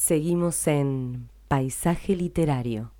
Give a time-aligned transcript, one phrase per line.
[0.00, 2.92] Seguimos en Paisaje Literario.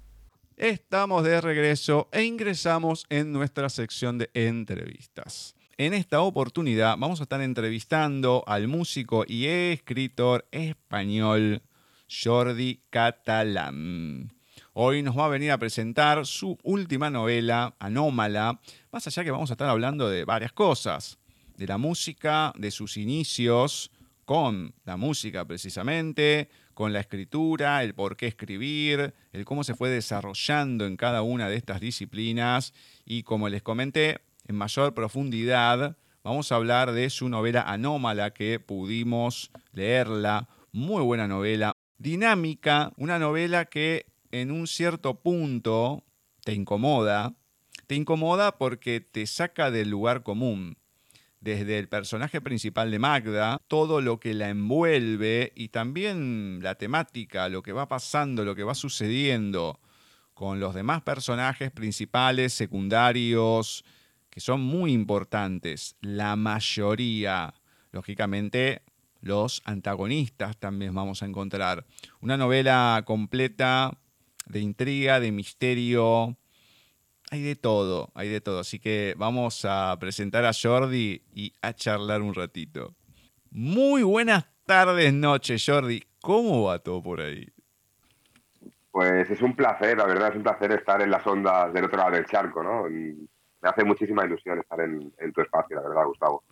[0.56, 5.54] Estamos de regreso e ingresamos en nuestra sección de entrevistas.
[5.76, 11.62] En esta oportunidad vamos a estar entrevistando al músico y escritor español
[12.10, 14.32] Jordi Catalán.
[14.72, 18.60] Hoy nos va a venir a presentar su última novela, Anómala,
[18.90, 21.20] más allá que vamos a estar hablando de varias cosas,
[21.56, 23.92] de la música, de sus inicios
[24.28, 29.90] con la música precisamente, con la escritura, el por qué escribir, el cómo se fue
[29.90, 32.72] desarrollando en cada una de estas disciplinas.
[33.04, 38.60] Y como les comenté, en mayor profundidad vamos a hablar de su novela Anómala que
[38.60, 46.04] pudimos leerla, muy buena novela, dinámica, una novela que en un cierto punto
[46.44, 47.34] te incomoda,
[47.88, 50.77] te incomoda porque te saca del lugar común
[51.40, 57.48] desde el personaje principal de Magda, todo lo que la envuelve y también la temática,
[57.48, 59.78] lo que va pasando, lo que va sucediendo
[60.34, 63.84] con los demás personajes principales, secundarios,
[64.30, 65.96] que son muy importantes.
[66.00, 67.54] La mayoría,
[67.90, 68.82] lógicamente,
[69.20, 71.86] los antagonistas también vamos a encontrar.
[72.20, 73.98] Una novela completa
[74.46, 76.36] de intriga, de misterio,
[77.30, 78.60] hay de todo, hay de todo.
[78.60, 82.94] Así que vamos a presentar a Jordi y a charlar un ratito.
[83.50, 86.02] Muy buenas tardes, noches, Jordi.
[86.20, 87.46] ¿Cómo va todo por ahí?
[88.90, 91.98] Pues es un placer, la verdad, es un placer estar en las ondas del otro
[91.98, 92.84] lado del charco, ¿no?
[93.60, 96.44] me hace muchísima ilusión estar en, en tu espacio, la verdad, Gustavo.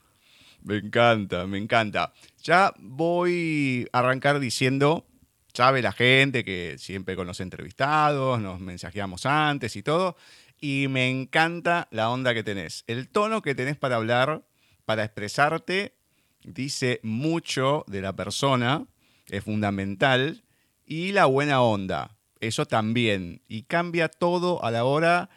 [0.63, 2.13] Me encanta, me encanta.
[2.43, 5.07] Ya voy a arrancar diciendo,
[5.53, 10.17] sabe la gente que siempre con los entrevistados, nos mensajeamos antes y todo,
[10.61, 12.85] y me encanta la onda que tenés.
[12.87, 14.43] El tono que tenés para hablar,
[14.85, 15.95] para expresarte,
[16.43, 18.87] dice mucho de la persona,
[19.29, 20.45] es fundamental,
[20.85, 25.31] y la buena onda, eso también, y cambia todo a la hora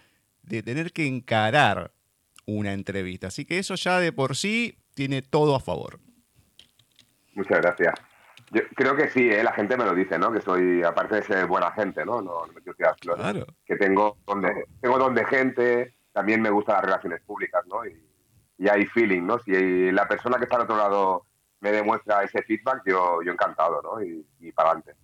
[0.43, 1.91] de tener que encarar
[2.45, 3.27] una entrevista.
[3.27, 5.99] Así que eso ya de por sí tiene todo a favor.
[7.33, 8.08] Muchas gracias.
[8.51, 9.43] Yo creo que sí, ¿eh?
[9.43, 10.31] la gente me lo dice, ¿no?
[10.31, 12.21] Que soy, aparte de ser buena gente, ¿no?
[12.21, 12.61] No, no me
[12.99, 13.45] claro.
[13.65, 17.85] Que tengo donde, tengo donde gente, también me gustan las relaciones públicas, ¿no?
[17.85, 18.05] Y,
[18.69, 19.39] hay feeling, ¿no?
[19.39, 21.25] Si la persona que está al otro lado
[21.61, 24.03] me demuestra ese feedback, yo, yo encantado, ¿no?
[24.03, 24.95] Y, y para adelante.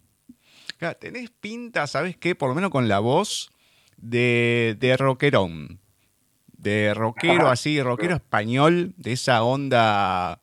[0.78, 2.36] Claro, tenés pinta, ¿sabes qué?
[2.36, 3.50] Por lo menos con la voz
[3.96, 5.80] de, de rockerón.
[6.48, 10.42] De rockero así, rockero español, de esa onda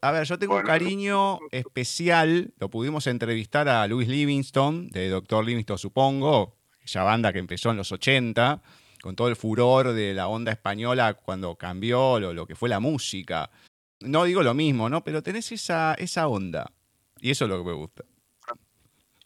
[0.00, 2.52] a ver, yo tengo un cariño especial.
[2.58, 7.76] Lo pudimos entrevistar a Louis Livingstone, de Doctor Livingstone, supongo, esa banda que empezó en
[7.76, 8.62] los 80,
[9.02, 13.50] con todo el furor de la onda española cuando cambió lo, que fue la música.
[14.00, 15.04] No digo lo mismo, ¿no?
[15.04, 16.70] Pero tenés esa, esa onda.
[17.20, 18.04] Y eso es lo que me gusta.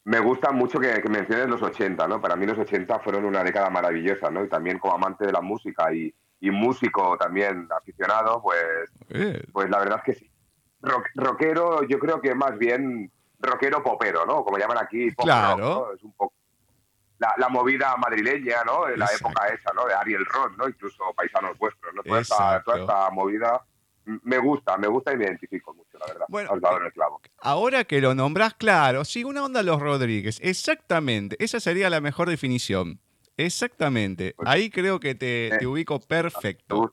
[0.05, 2.21] Me gusta mucho que, menciones los 80, ¿no?
[2.21, 4.45] Para mí los 80 fueron una década maravillosa, ¿no?
[4.45, 6.13] Y también como amante de la música y,
[6.51, 8.91] músico también aficionado, pues,
[9.53, 10.32] pues la verdad es que sí
[11.15, 14.45] rockero, yo creo que más bien rockero popero, ¿no?
[14.45, 15.93] Como llaman aquí, pop claro.
[15.95, 16.35] Es un poco
[17.37, 18.87] la, movida madrileña, ¿no?
[18.87, 19.87] De la época esa, ¿no?
[19.87, 20.69] De Ariel Roth, ¿no?
[20.69, 22.03] Incluso Paisanos Vuestros, ¿no?
[22.03, 23.65] Toda esta, movida
[24.05, 26.27] me gusta, me gusta y me identifico mucho, la verdad.
[26.29, 26.51] Bueno,
[27.39, 32.29] ahora que lo nombras, claro, sí, una onda Los Rodríguez, exactamente, esa sería la mejor
[32.29, 32.99] definición.
[33.37, 36.93] Exactamente, pues ahí creo que te, te ubico perfecto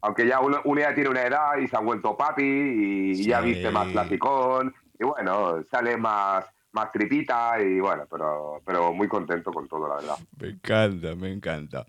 [0.00, 3.70] aunque ya uno, ya tiene una edad y se ha vuelto papi y ya viste
[3.70, 9.66] más platicón y bueno, sale más más tripita y bueno, pero, pero muy contento con
[9.68, 10.16] todo, la verdad.
[10.38, 11.86] Me encanta, me encanta.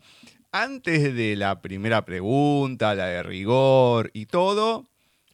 [0.52, 4.86] Antes de la primera pregunta, la de rigor y todo,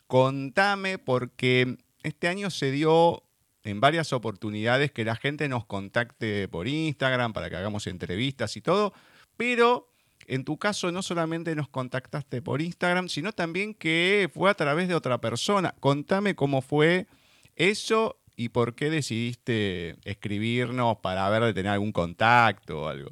[0.07, 3.23] contame porque este año se dio
[3.63, 8.61] en varias oportunidades que la gente nos contacte por Instagram para que hagamos entrevistas y
[8.61, 8.93] todo,
[9.37, 9.87] pero
[10.27, 14.87] en tu caso no solamente nos contactaste por Instagram, sino también que fue a través
[14.87, 15.73] de otra persona.
[15.79, 17.07] Contame cómo fue
[17.55, 23.11] eso y por qué decidiste escribirnos para ver de tener algún contacto o algo.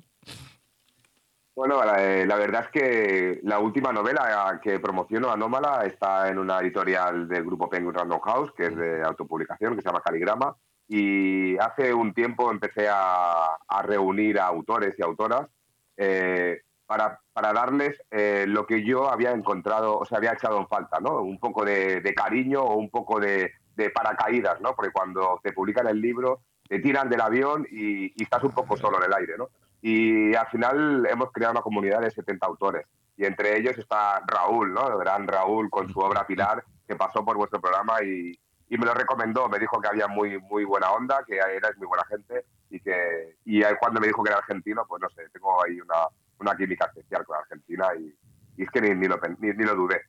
[1.56, 6.60] Bueno, la, eh, verdad es que la última novela que promociono, Anómala, está en una
[6.60, 10.56] editorial del grupo Penguin Random House, que es de autopublicación, que se llama Caligrama.
[10.88, 15.48] Y hace un tiempo empecé a, reunir a autores y autoras
[15.96, 20.68] eh, para, para darles eh, lo que yo había encontrado, o sea, había echado en
[20.68, 21.22] falta, ¿no?
[21.22, 23.52] Un poco de, cariño o un poco de,
[23.94, 24.76] paracaídas, ¿no?
[24.76, 28.98] Porque cuando te publican el libro, te tiran del avión y, estás un poco solo
[28.98, 29.50] en el aire, ¿no?
[29.82, 32.86] Y al final hemos creado una comunidad de 70 autores.
[33.18, 34.88] Y entre ellos está Raúl, ¿no?
[34.88, 38.32] El gran Raúl con su obra Pilar, que pasó por vuestro programa y,
[38.70, 41.88] y me lo recomendó, me dijo que había muy, muy buena onda, que era muy
[41.88, 45.64] buena gente y que y cuando me dijo que era argentino, pues no sé, tengo
[45.64, 46.08] ahí una,
[46.44, 48.14] una química especial con Argentina y,
[48.62, 50.02] y es que ni, ni, lo, ni, ni lo dudé.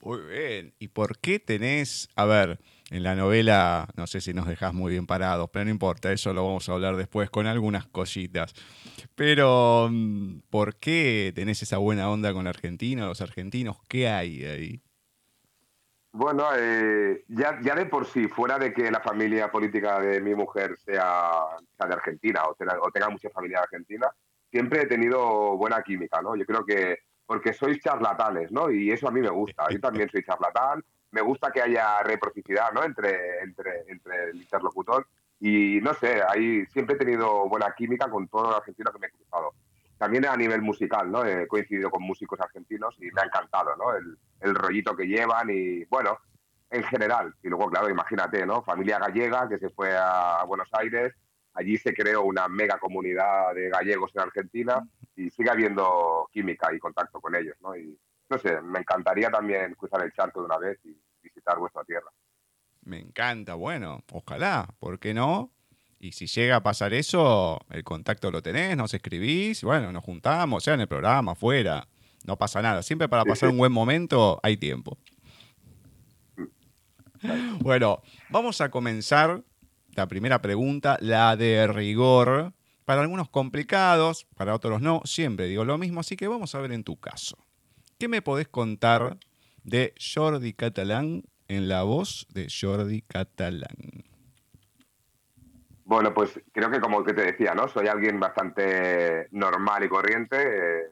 [0.00, 0.74] Muy bien.
[0.78, 2.60] ¿Y por qué tenés, a ver,
[2.90, 6.34] en la novela, no sé si nos dejás muy bien parados, pero no importa, eso
[6.34, 8.54] lo vamos a hablar después con algunas cositas.
[9.14, 13.78] Pero, mm, ¿por qué tenés esa buena onda con Argentina, los argentinos?
[13.88, 14.82] ¿Qué hay ahí?
[16.12, 20.34] Bueno, eh, ya, ya de por sí, fuera de que la familia política de mi
[20.34, 21.30] mujer sea,
[21.76, 24.08] sea de Argentina o tenga, o tenga mucha familia de Argentina,
[24.54, 26.36] siempre he tenido buena química, ¿no?
[26.36, 28.70] Yo creo que porque sois charlatanes, ¿no?
[28.70, 29.66] Y eso a mí me gusta.
[29.68, 30.84] Yo también soy charlatán.
[31.10, 32.84] Me gusta que haya reciprocidad, ¿no?
[32.84, 35.08] Entre, entre, entre el interlocutor.
[35.40, 39.08] Y no sé, ahí siempre he tenido buena química con todos los argentinos que me
[39.08, 39.54] he cruzado.
[39.98, 41.24] También a nivel musical, ¿no?
[41.24, 43.92] He coincidido con músicos argentinos y me ha encantado, ¿no?
[43.92, 46.16] El, el rollito que llevan y, bueno,
[46.70, 47.34] en general.
[47.42, 48.62] Y luego, claro, imagínate, ¿no?
[48.62, 51.12] Familia gallega que se fue a Buenos Aires,
[51.54, 54.86] allí se creó una mega comunidad de gallegos en Argentina
[55.16, 57.76] y sigue habiendo química y contacto con ellos, ¿no?
[57.76, 57.98] Y
[58.28, 62.10] no sé, me encantaría también cruzar el charco de una vez y visitar vuestra tierra.
[62.82, 65.50] Me encanta, bueno, ojalá, ¿por qué no?
[65.98, 70.64] Y si llega a pasar eso, el contacto lo tenés, nos escribís, bueno, nos juntamos,
[70.64, 71.88] sea en el programa, afuera,
[72.26, 72.82] no pasa nada.
[72.82, 74.98] Siempre para pasar un buen momento hay tiempo.
[77.60, 79.42] Bueno, vamos a comenzar
[79.94, 82.52] la primera pregunta, la de rigor.
[82.84, 86.72] Para algunos complicados, para otros no, siempre digo lo mismo, así que vamos a ver
[86.72, 87.38] en tu caso.
[87.98, 89.16] ¿Qué me podés contar
[89.62, 94.04] de Jordi Catalán en la voz de Jordi Catalán?
[95.86, 97.68] Bueno, pues creo que como que te decía, ¿no?
[97.68, 100.90] Soy alguien bastante normal y corriente, eh,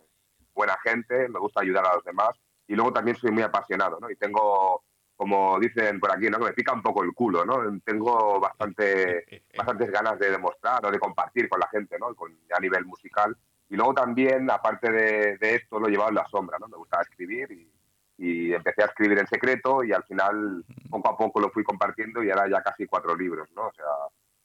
[0.54, 2.30] buena gente, me gusta ayudar a los demás
[2.66, 4.10] y luego también soy muy apasionado, ¿no?
[4.10, 4.84] Y tengo
[5.22, 6.40] como dicen por aquí, ¿no?
[6.40, 7.62] Que me pica un poco el culo, ¿no?
[7.84, 12.12] Tengo bastante, bastantes ganas de demostrar o de compartir con la gente, ¿no?
[12.16, 13.36] Con, a nivel musical.
[13.68, 16.66] Y luego también, aparte de, esto, lo he llevado en la sombra, ¿no?
[16.66, 17.72] Me gustaba escribir y,
[18.18, 22.24] y, empecé a escribir en secreto y al final, poco a poco lo fui compartiendo
[22.24, 23.68] y ahora ya casi cuatro libros, ¿no?
[23.68, 23.86] O sea,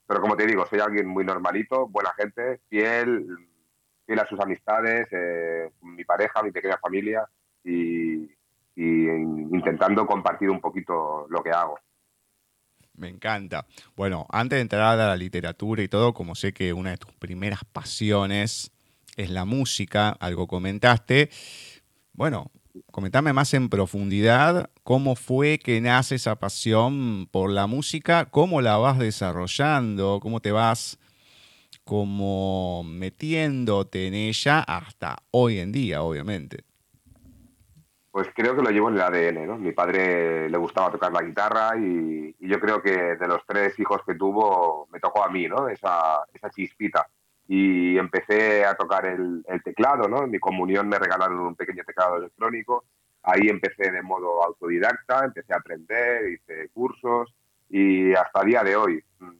[0.06, 3.26] pero como te digo, soy alguien muy normalito, buena gente, fiel,
[4.06, 7.28] fiel a sus amistades, eh, mi pareja, mi pequeña familia
[7.64, 8.37] y,
[8.78, 11.76] y intentando compartir un poquito lo que hago.
[12.94, 13.66] Me encanta.
[13.96, 17.12] Bueno, antes de entrar a la literatura y todo, como sé que una de tus
[17.14, 18.72] primeras pasiones
[19.16, 21.28] es la música, algo comentaste.
[22.12, 22.52] Bueno,
[22.92, 28.76] comentame más en profundidad cómo fue que nace esa pasión por la música, cómo la
[28.76, 31.00] vas desarrollando, cómo te vas
[31.82, 36.67] como metiéndote en ella hasta hoy en día, obviamente.
[38.10, 39.58] Pues creo que lo llevo en el ADN, ¿no?
[39.58, 44.00] Mi padre le gustaba tocar la guitarra y, yo creo que de los tres hijos
[44.06, 45.68] que tuvo me tocó a mí, ¿no?
[45.68, 47.06] Esa, esa chispita.
[47.46, 50.24] Y empecé a tocar el, teclado, ¿no?
[50.24, 52.84] En mi comunión me regalaron un pequeño teclado electrónico.
[53.22, 57.34] Ahí empecé de modo autodidacta, empecé a aprender, hice cursos
[57.68, 59.30] y hasta el día de hoy mm,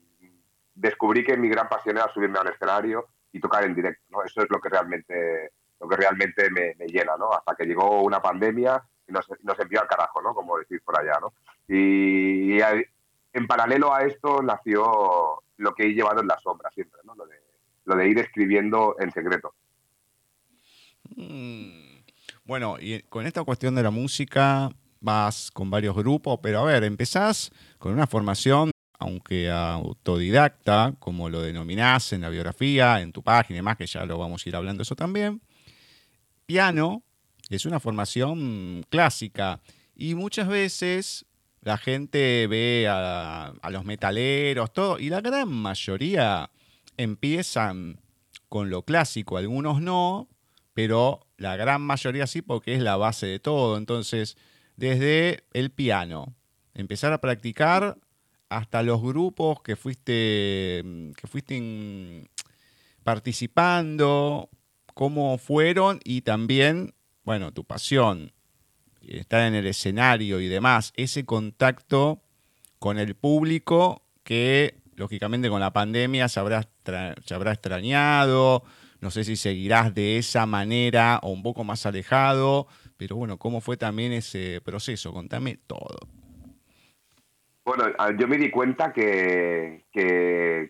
[0.75, 4.23] descubrí que mi gran pasión era subirme al escenario y tocar en directo, ¿no?
[4.23, 7.33] Eso es lo que realmente lo que realmente me, llena, ¿no?
[7.33, 10.35] Hasta que llegó una pandemia y nos, nos envió al carajo, ¿no?
[10.35, 11.33] Como decís por allá, ¿no?
[11.69, 12.59] Y,
[13.33, 17.15] en paralelo a esto nació lo que he llevado en la sombra siempre, ¿no?
[17.15, 19.55] Lo de, ir escribiendo en secreto.
[21.17, 21.99] Mm.
[22.45, 26.85] Bueno, y con esta cuestión de la música vas con varios grupos, pero a ver,
[26.85, 33.57] empezás con una formación, aunque autodidacta, como lo denominás en la biografía, en tu página
[33.57, 35.41] y demás, que ya lo vamos a ir hablando eso también
[36.49, 37.03] piano
[37.51, 39.61] es una formación clásica
[39.95, 41.27] y muchas veces
[41.61, 46.51] la gente ve a, los metaleros, todo, y la gran mayoría
[46.97, 48.01] empiezan
[48.49, 50.31] con lo clásico, algunos no,
[50.73, 53.77] pero la gran mayoría sí porque es la base de todo.
[53.77, 54.39] Entonces,
[54.77, 56.35] desde el piano,
[56.73, 57.99] empezar a practicar
[58.49, 60.83] hasta los grupos que fuiste,
[61.15, 62.31] que fuiste
[63.05, 64.49] participando
[64.99, 68.33] cómo fueron y también, bueno, tu pasión,
[69.07, 72.21] estar en el escenario y demás, ese contacto
[72.81, 76.69] con el público que lógicamente con la pandemia se habrá,
[77.25, 78.65] se extrañado,
[79.01, 83.61] no sé si seguirás de esa manera o un poco más alejado, pero bueno, ¿cómo
[83.61, 85.13] fue también ese proceso?
[85.13, 86.09] Contame todo.
[87.69, 87.85] Bueno,
[88.17, 89.85] yo me di cuenta que,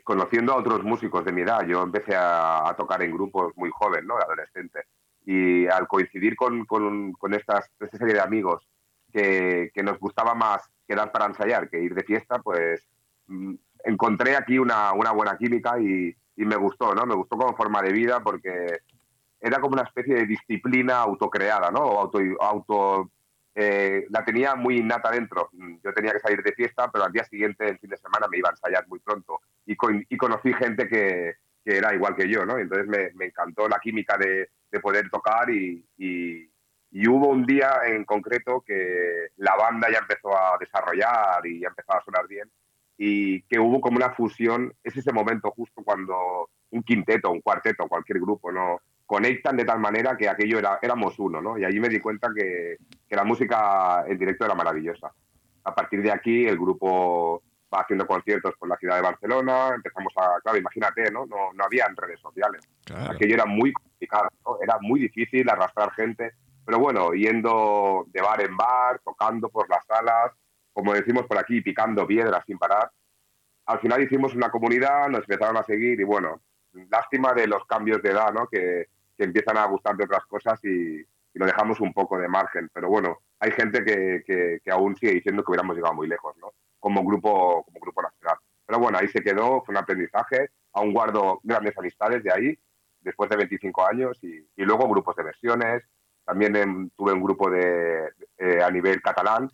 [0.02, 4.04] conociendo a otros músicos de mi edad, yo empecé a, tocar en grupos muy jóvenes,
[4.04, 4.16] ¿no?
[4.16, 4.80] Adolescente.
[5.24, 8.66] Y al coincidir con, con, estas, esta serie de amigos
[9.12, 12.84] que, nos gustaba más quedar para ensayar que ir de fiesta, pues
[13.28, 17.06] mm, encontré aquí una, buena química y, me gustó, ¿no?
[17.06, 18.80] Me gustó como forma de vida porque
[19.40, 21.78] era como una especie de disciplina autocreada, ¿no?
[21.78, 23.12] O auto, auto
[23.60, 25.50] eh, la tenía muy innata dentro.
[25.82, 28.38] Yo tenía que salir de fiesta, pero al día siguiente, el fin de semana, me
[28.38, 29.40] iba a ensayar muy pronto.
[29.66, 29.76] Y,
[30.08, 31.34] y conocí gente que,
[31.64, 32.56] era igual que yo, ¿no?
[32.56, 36.48] Entonces me, me encantó la química de, de poder tocar y, y,
[37.08, 41.98] hubo un día en concreto que la banda ya empezó a desarrollar y ya empezaba
[41.98, 42.48] a sonar bien
[42.98, 47.88] y que hubo como una fusión, es ese momento justo cuando un quinteto, un cuarteto,
[47.88, 48.80] cualquier grupo, ¿no?
[49.08, 51.56] conectan de tal manera que aquello era, éramos uno, ¿no?
[51.56, 52.76] Y allí me di cuenta que,
[53.08, 55.10] que, la música en directo era maravillosa.
[55.64, 60.12] A partir de aquí el grupo va haciendo conciertos por la ciudad de Barcelona, empezamos
[60.14, 61.24] a, claro, imagínate, ¿no?
[61.24, 62.68] No, no había redes sociales.
[63.08, 64.58] Aquello era muy complicado, ¿no?
[64.62, 66.32] Era muy difícil arrastrar gente,
[66.66, 70.32] pero bueno, yendo de bar en bar, tocando por las salas,
[70.78, 72.88] como decimos por aquí, picando piedras sin parar.
[73.66, 76.40] Al final hicimos una comunidad, nos empezaron a seguir y bueno,
[76.88, 78.46] lástima de los cambios de edad, ¿no?
[78.46, 81.04] Que, que empiezan a gustar de otras cosas y,
[81.34, 82.70] lo dejamos un poco de margen.
[82.72, 86.52] Pero bueno, hay gente que, que, aún sigue diciendo que hubiéramos llegado muy lejos, ¿no?
[86.78, 88.38] Como grupo, como grupo nacional.
[88.64, 90.50] Pero bueno, ahí se quedó, fue un aprendizaje.
[90.74, 92.58] Aún guardo grandes amistades de ahí,
[93.00, 95.82] después de 25 años, y, y luego grupos de versiones.
[96.24, 99.50] También tuve un grupo de, eh, a nivel catalán,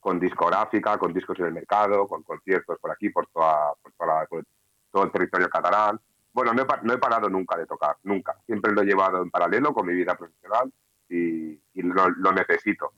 [0.00, 4.26] con discográfica, con discos en el mercado, con conciertos por aquí, por, toda, por, toda
[4.26, 4.44] por
[4.90, 6.00] todo el territorio catalán.
[6.32, 8.36] Bueno, no he, parado nunca de tocar, nunca.
[8.46, 10.72] Siempre lo he llevado en paralelo con mi vida profesional
[11.08, 12.92] y, lo, necesito.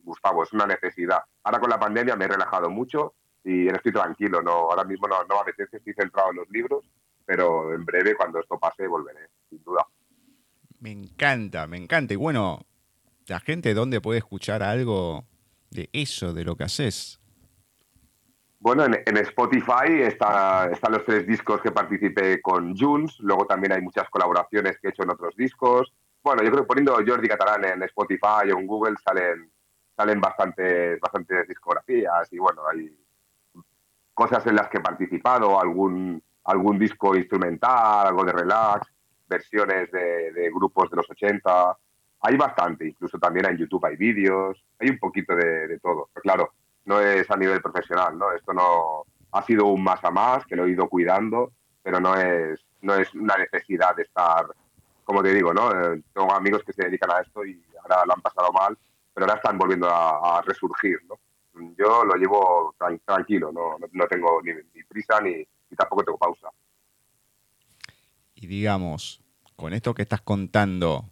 [0.00, 1.22] Gustavo, es una necesidad.
[1.42, 4.42] Ahora con la pandemia me he relajado mucho y estoy tranquilo.
[4.42, 6.84] No, ahora mismo no, no estoy centrado en los libros,
[7.24, 9.86] pero en breve, cuando esto pase, volveré, sin duda.
[10.78, 12.12] Me encanta, me encanta.
[12.14, 12.60] Y bueno,
[13.26, 15.24] la gente, ¿dónde puede escuchar algo
[15.74, 17.20] de eso, de lo que haces?
[18.58, 23.82] Bueno, en, Spotify está, están los tres discos que participé con Junes, luego también hay
[23.82, 25.92] muchas colaboraciones que he hecho en otros discos.
[26.22, 29.52] Bueno, yo creo que poniendo Jordi Catalán en Spotify o en Google salen,
[29.94, 32.96] salen bastantes, bastantes discografías y bueno, hay
[34.14, 38.88] cosas en las que he participado, algún, algún disco instrumental, algo de relax,
[39.28, 41.76] versiones de, grupos de los 80.
[42.26, 46.08] Hay bastante, incluso también en YouTube hay vídeos, hay un poquito de, todo.
[46.14, 46.52] Pero claro,
[46.86, 48.32] no es a nivel profesional, ¿no?
[48.32, 51.52] Esto no ha sido un más a más, que lo he ido cuidando,
[51.82, 54.46] pero no es, no es una necesidad de estar,
[55.04, 55.70] como te digo, ¿no?
[55.70, 58.78] Eh, tengo amigos que se dedican a esto y ahora lo han pasado mal,
[59.12, 61.18] pero ahora están volviendo a, resurgir, ¿no?
[61.76, 66.48] Yo lo llevo tranquilo, no, no tengo ni, prisa ni, ni tampoco tengo pausa.
[68.34, 69.20] Y digamos,
[69.56, 71.10] con esto que estás contando,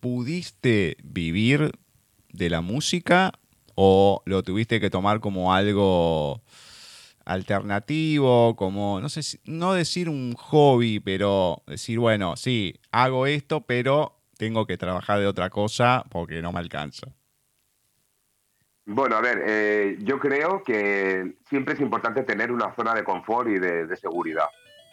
[0.00, 1.72] ¿pudiste vivir
[2.32, 3.32] de la música
[3.74, 6.42] o lo tuviste que tomar como algo
[7.24, 14.16] alternativo, como, no sé, no decir un hobby, pero decir, bueno, sí, hago esto, pero
[14.38, 17.08] tengo que trabajar de otra cosa porque no me alcanza.
[18.86, 23.48] Bueno, a ver, eh, yo creo que siempre es importante tener una zona de confort
[23.48, 24.46] y de, seguridad,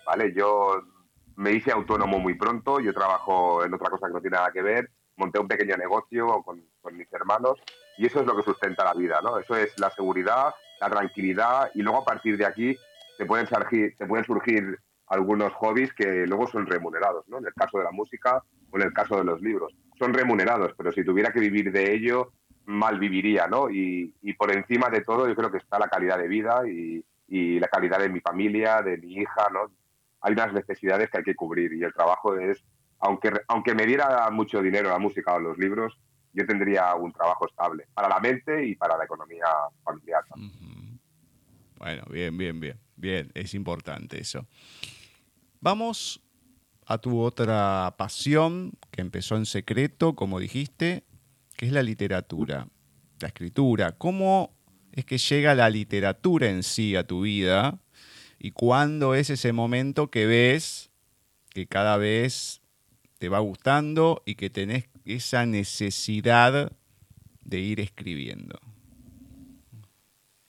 [0.04, 0.34] ¿vale?
[0.36, 0.82] Yo
[1.36, 4.62] me hice autónomo muy pronto, yo trabajo en otra cosa que no tiene nada que
[4.62, 6.64] ver, monté un pequeño negocio con,
[6.96, 7.60] mis hermanos
[7.98, 9.38] y eso es lo que sustenta la vida, ¿no?
[9.38, 12.78] Eso es la seguridad, la tranquilidad y luego a partir de aquí
[13.18, 17.38] te pueden surgir, te pueden surgir algunos hobbies que luego son remunerados, ¿no?
[17.38, 19.74] En el caso de la música o en el caso de los libros.
[20.00, 22.32] Son remunerados, pero si tuviera que vivir de ello,
[22.66, 23.70] mal viviría, ¿no?
[23.70, 27.04] Y, y por encima de todo yo creo que está la calidad de vida y,
[27.28, 29.72] y la calidad de mi familia, de mi hija, ¿no?
[30.24, 32.64] Hay unas necesidades que hay que cubrir y el trabajo es,
[33.00, 35.98] aunque, aunque me diera mucho dinero la música o los libros,
[36.34, 39.46] yo tendría un trabajo estable para la mente y para la economía
[39.84, 40.24] familiar.
[41.78, 42.80] Bueno, bien, bien, bien.
[42.96, 44.48] Bien, es importante eso.
[45.60, 46.24] Vamos
[46.86, 51.04] a tu otra pasión que empezó en secreto, como dijiste,
[51.56, 52.68] que es la literatura,
[53.20, 53.94] la escritura.
[53.94, 54.54] ¿Cómo
[54.92, 57.80] es que llega la literatura en sí a tu vida?
[58.46, 60.92] ¿Y cuándo es ese momento que ves
[61.50, 62.62] que cada vez
[63.18, 66.74] te va gustando y que tenés esa necesidad
[67.46, 68.60] de ir escribiendo?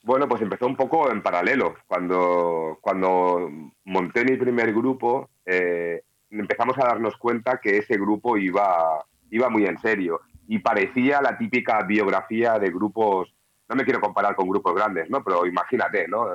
[0.03, 1.77] Bueno, pues empezó un poco en paralelo.
[1.87, 3.49] Cuando, cuando
[3.85, 9.67] monté mi primer grupo, eh, empezamos a darnos cuenta que ese grupo iba, iba muy
[9.67, 13.33] en serio y parecía la típica biografía de grupos,
[13.69, 15.23] no me quiero comparar con grupos grandes, ¿no?
[15.23, 16.27] Pero imagínate, ¿no?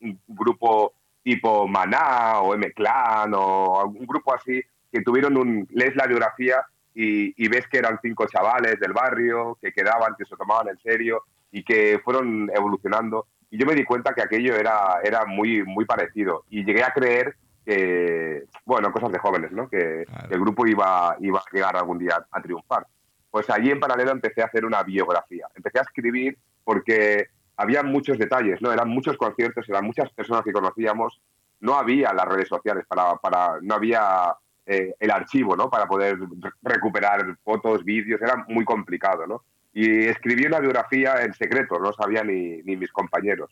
[0.00, 0.94] Un grupo
[1.28, 7.48] tipo Maná o M-Clan o un grupo así que tuvieron un, lees la biografía y,
[7.48, 11.62] ves que eran cinco chavales del barrio que quedaban, que se tomaban en serio y
[11.62, 13.26] que fueron evolucionando.
[13.50, 16.44] Y yo me di cuenta que aquello era, era muy, muy parecido.
[16.48, 19.68] Y llegué a creer que, bueno, cosas de jóvenes, ¿no?
[19.68, 22.86] Que, el grupo iba, iba a llegar algún día a triunfar.
[23.30, 25.46] Pues allí en paralelo empecé a hacer una biografía.
[25.54, 28.72] Empecé a escribir porque había muchos detalles, ¿no?
[28.72, 31.20] Eran muchos conciertos, eran muchas personas que conocíamos.
[31.60, 34.32] No había las redes sociales para, para no había
[34.64, 35.68] eh, el archivo, ¿no?
[35.68, 36.16] Para poder
[36.62, 39.42] recuperar fotos, vídeos, era muy complicado, ¿no?
[39.74, 43.50] Y escribí una biografía en secreto, no sabía ni, ni mis compañeros.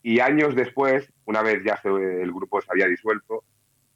[0.00, 3.42] Y años después, una vez ya el grupo se había disuelto,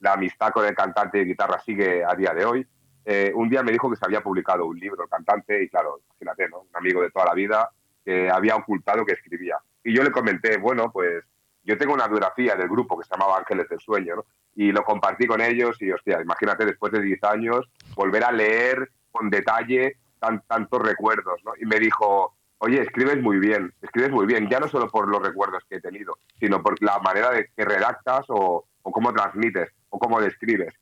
[0.01, 2.67] la amistad con el cantante de guitarra sigue a día de hoy.
[3.05, 6.01] Eh, un día me dijo que se había publicado un libro, el cantante, y claro,
[6.09, 6.59] imagínate, ¿no?
[6.59, 7.71] Un amigo de toda la vida
[8.05, 9.57] que había ocultado que escribía.
[9.83, 11.23] Y yo le comenté, bueno, pues
[11.63, 14.25] yo tengo una biografía del grupo que se llamaba Ángeles del Sueño, ¿no?
[14.55, 18.89] y lo compartí con ellos y, hostia, imagínate después de 10 años volver a leer
[19.11, 21.51] con detalle tantos recuerdos, ¿no?
[21.59, 25.21] Y me dijo, oye, escribes muy bien, escribes muy bien, ya no solo por los
[25.21, 29.69] recuerdos que he tenido, sino por la manera de que redactas o, o cómo transmites
[29.89, 30.73] o cómo describes.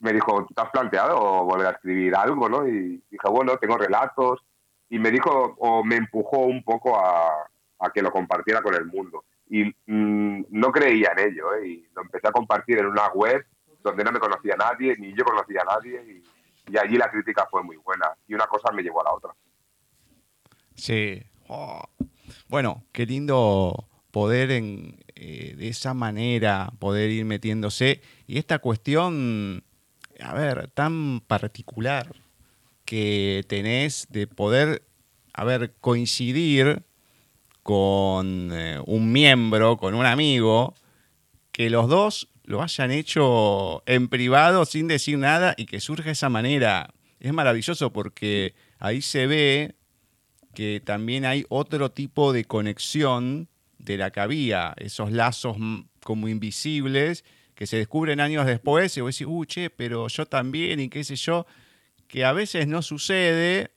[0.00, 2.66] Me dijo, ¿te has planteado volver a escribir algo, no?
[2.66, 4.42] Y dije, bueno, tengo relatos.
[4.90, 8.86] Y me dijo, o me empujó un poco a, a que lo compartiera con el
[8.86, 11.68] mundo y mm, no creía en ello ¿eh?
[11.68, 13.44] y lo empecé a compartir en una web
[13.82, 16.22] donde no me conocía nadie ni yo conocía a nadie y,
[16.78, 19.34] allí la crítica fue muy buena y una cosa me llevó a la otra.
[20.74, 21.22] Sí.
[21.46, 21.82] Oh.
[22.48, 29.62] Bueno, qué lindo poder en, eh, de esa manera poder ir metiéndose y esta cuestión,
[30.18, 32.14] a ver, tan particular
[32.84, 34.82] que tenés de poder,
[35.32, 35.44] a
[35.80, 36.82] coincidir
[37.62, 40.74] con eh, un miembro, con un amigo,
[41.50, 46.28] que los dos lo hayan hecho en privado sin decir nada y que surja esa
[46.28, 46.92] manera.
[47.20, 49.74] Es maravilloso porque ahí se ve
[50.54, 53.48] que también hay otro tipo de conexión
[53.78, 55.56] de la que había, esos lazos
[56.02, 57.24] como invisibles
[57.54, 61.04] que se descubren años después y vos decís, uh, che, pero yo también y qué
[61.04, 61.46] sé yo,
[62.08, 63.70] que a veces no sucede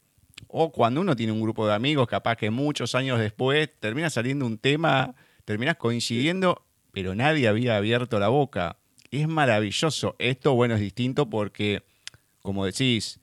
[0.48, 4.46] o cuando uno tiene un grupo de amigos, capaz que muchos años después termina saliendo
[4.46, 8.78] un tema, terminas coincidiendo, pero nadie había abierto la boca.
[9.12, 10.16] Es maravilloso.
[10.20, 11.84] Esto, bueno, es distinto porque,
[12.42, 13.20] como decís,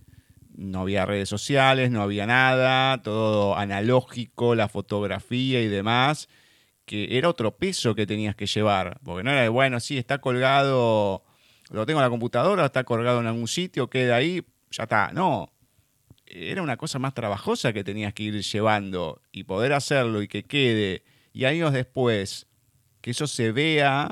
[0.56, 6.28] no había redes sociales, no había nada, todo analógico, la fotografía y demás,
[6.84, 10.18] que era otro peso que tenías que llevar, porque no era de, bueno, sí, está
[10.18, 11.24] colgado,
[11.70, 15.12] lo tengo en la computadora, está colgado en algún sitio, queda ahí, ya está.
[15.12, 15.50] No,
[16.26, 20.42] era una cosa más trabajosa que tenías que ir llevando y poder hacerlo y que
[20.42, 21.04] quede.
[21.32, 22.46] Y años después,
[23.00, 24.10] que eso se vea,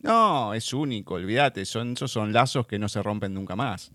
[0.00, 3.92] no, es único, olvídate, son, esos son lazos que no se rompen nunca más.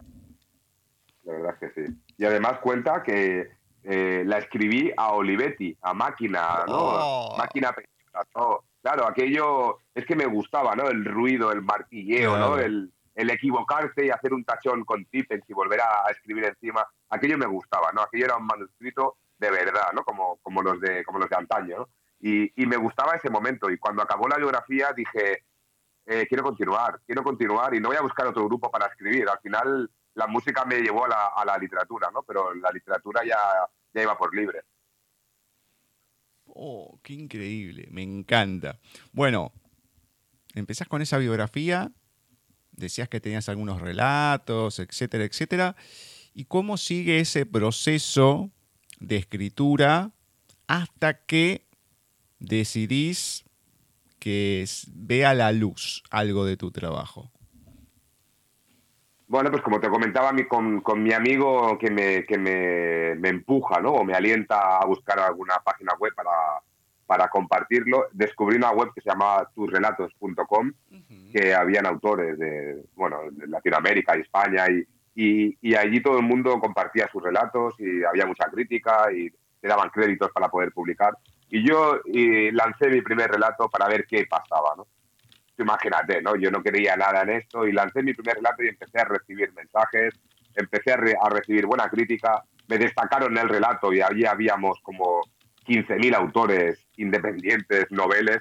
[1.24, 1.94] La verdad es que sí.
[2.18, 3.50] Y además cuenta que
[3.84, 6.78] eh, la escribí a Olivetti, a máquina, ¿no?
[6.78, 7.38] Oh.
[7.38, 7.74] Máquina
[8.82, 10.88] Claro, aquello es que me gustaba, ¿no?
[10.90, 12.60] El ruido, el martilleo, ¿no?
[12.60, 17.38] El, el equivocarse y hacer un tachón con tippens y volver a, escribir encima, aquello
[17.38, 18.02] me gustaba, ¿no?
[18.02, 20.04] Aquello era un manuscrito de verdad, ¿no?
[20.04, 21.88] Como, como, los, de, como los de antaño.
[22.20, 23.70] Y, y me gustaba ese momento.
[23.70, 25.46] Y cuando acabó la biografía dije,
[26.06, 29.28] eh, quiero continuar, quiero continuar y no voy a buscar otro grupo para escribir.
[29.30, 32.24] Al final la música me llevó a la, a la literatura, ¿no?
[32.24, 33.40] Pero la literatura ya,
[33.94, 34.62] ya iba por libre.
[36.48, 38.80] Oh, qué increíble, me encanta.
[39.12, 39.52] Bueno,
[40.54, 41.92] empezás con esa biografía
[42.76, 45.76] decías que tenías algunos relatos, etcétera, etcétera.
[46.34, 48.52] ¿Y cómo sigue ese proceso
[49.00, 50.12] de escritura
[50.68, 51.68] hasta que
[52.40, 53.46] decidís
[54.20, 57.32] que vea la luz algo de tu trabajo?
[59.28, 63.80] Bueno, pues como te comentaba con, con mi amigo que, me, que me, me, empuja,
[63.80, 63.92] ¿no?
[63.92, 66.32] O me alienta a buscar alguna página web para,
[67.06, 70.72] para compartirlo, descubrí una web que se llama tusrelatos.com,
[71.32, 74.66] que habían autores de, bueno, de Latinoamérica y España,
[75.16, 79.30] y, y, allí todo el mundo compartía sus relatos y había mucha crítica y
[79.62, 81.14] te daban créditos para poder publicar.
[81.50, 82.02] Y yo
[82.52, 84.88] lancé mi primer relato para ver qué pasaba, ¿no?
[85.58, 86.36] Imagínate, ¿no?
[86.36, 89.54] Yo no quería nada en esto y lancé mi primer relato y empecé a recibir
[89.54, 90.14] mensajes,
[90.54, 95.22] empecé a, a recibir buena crítica, me destacaron el relato y allí habíamos como
[95.66, 98.40] 15.000 autores independientes, noveles.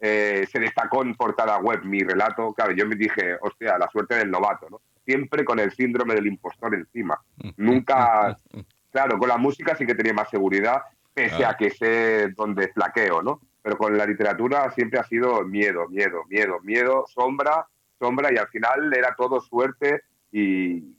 [0.00, 2.52] Eh, se destacó en portada web mi relato.
[2.52, 4.80] Claro, yo me dije, hostia, la suerte del novato, ¿no?
[5.04, 7.20] Siempre con el síndrome del impostor encima.
[7.56, 8.36] Nunca,
[8.90, 13.22] claro, con la música sí que tenía más seguridad, pese a que sé dónde flaqueo,
[13.22, 13.40] ¿no?
[13.62, 17.66] Pero con la literatura siempre ha sido miedo, miedo, miedo, miedo, sombra,
[17.98, 20.96] sombra, y al final era todo suerte y,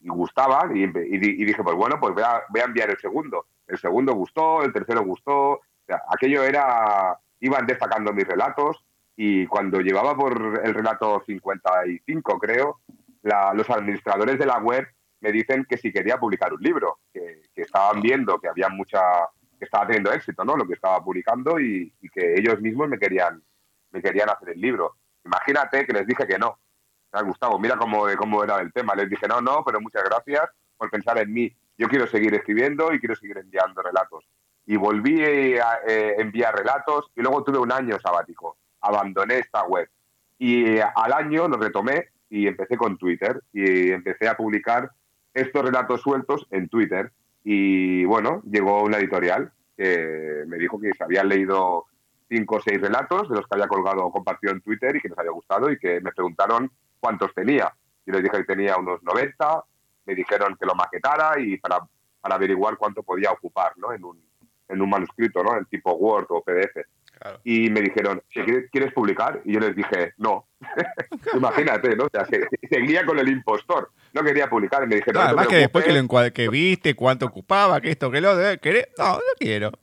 [0.00, 3.46] gustaba y, dije, pues bueno, pues voy a, voy a, enviar el segundo.
[3.66, 5.60] El segundo gustó, el tercero gustó.
[6.08, 8.84] Aquello era, iban destacando mis relatos
[9.16, 12.80] y cuando llevaba por el relato 55, creo,
[13.22, 14.86] los administradores de la web
[15.20, 19.00] me dicen que si quería publicar un libro, que, estaban viendo que había mucha,
[19.58, 20.56] que estaba teniendo éxito, ¿no?
[20.56, 23.42] Lo que estaba publicando y, que ellos mismos me querían,
[23.90, 24.96] me querían hacer el libro.
[25.24, 26.58] Imagínate que les dije que no.
[27.24, 28.94] Gustavo, mira cómo, cómo era el tema.
[28.94, 31.50] Les dije, no, no, pero muchas gracias por pensar en mí.
[31.78, 34.28] Yo quiero seguir escribiendo y quiero seguir enviando relatos.
[34.66, 35.22] Y volví
[35.58, 38.56] a eh, enviar relatos y luego tuve un año sabático.
[38.80, 39.88] Abandoné esta web.
[40.38, 44.90] Y al año lo retomé y empecé con Twitter y empecé a publicar
[45.32, 47.12] estos relatos sueltos en Twitter.
[47.44, 51.86] Y bueno, llegó una editorial que me dijo que se habían leído
[52.28, 55.18] cinco o seis relatos de los que había colgado compartido en Twitter y que les
[55.18, 57.72] había gustado y que me preguntaron cuántos tenía.
[58.04, 59.64] Y les dije que tenía unos 90,
[60.06, 61.80] me dijeron que lo maquetara y para,
[62.20, 63.92] para averiguar cuánto podía ocupar ¿no?
[63.92, 64.20] en, un,
[64.68, 65.56] en un manuscrito, ¿no?
[65.56, 66.84] en tipo Word o PDF.
[67.44, 69.40] Y me dijeron, ¿quieres publicar?
[69.44, 70.46] Y yo les dije, no.
[71.34, 72.04] Imagínate, ¿no?
[72.04, 72.26] O sea,
[72.70, 73.90] seguía con el impostor.
[74.12, 74.84] No quería publicar.
[74.84, 78.10] Y me dijeron, no, además que después que, lo que viste, cuánto ocupaba, que esto,
[78.10, 78.36] que lo...
[78.60, 78.88] ¿querés?
[78.98, 79.72] No, no quiero.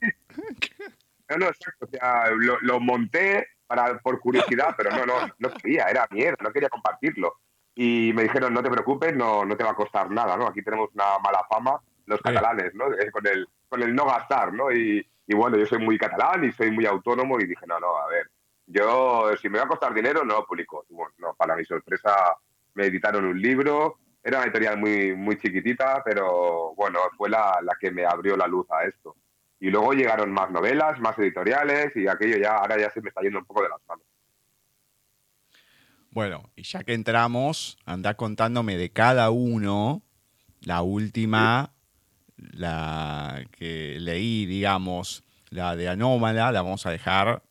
[1.26, 1.86] No, no, exacto.
[1.86, 6.36] O sea, lo, lo monté para, por curiosidad, pero no, no, no quería, era mierda,
[6.42, 7.36] no quería compartirlo.
[7.74, 10.46] Y me dijeron, no te preocupes, no, no te va a costar nada, ¿no?
[10.46, 12.92] Aquí tenemos una mala fama los catalanes, ¿no?
[12.92, 14.72] Eh, con el, con el no gastar, ¿no?
[14.72, 17.96] Y, y bueno, yo soy muy catalán y soy muy autónomo y dije, no, no,
[17.96, 18.30] a ver,
[18.66, 20.84] yo si me va a costar dinero no lo publico.
[20.88, 22.14] Y bueno, no, para mi sorpresa
[22.74, 27.76] me editaron un libro, era una editorial muy, muy chiquitita, pero bueno, fue la, la
[27.78, 29.16] que me abrió la luz a esto.
[29.60, 33.22] Y luego llegaron más novelas, más editoriales y aquello ya, ahora ya se me está
[33.22, 34.04] yendo un poco de las manos.
[36.10, 40.02] Bueno, y ya que entramos, anda contándome de cada uno
[40.60, 41.73] la última
[42.36, 47.42] la que leí, digamos, la de Anómala, la vamos a dejar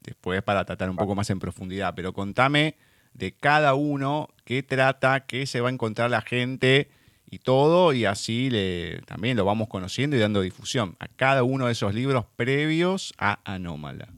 [0.00, 2.76] después para tratar un poco más en profundidad, pero contame
[3.14, 6.90] de cada uno qué trata, qué se va a encontrar la gente
[7.30, 11.66] y todo, y así le, también lo vamos conociendo y dando difusión a cada uno
[11.66, 14.08] de esos libros previos a Anómala.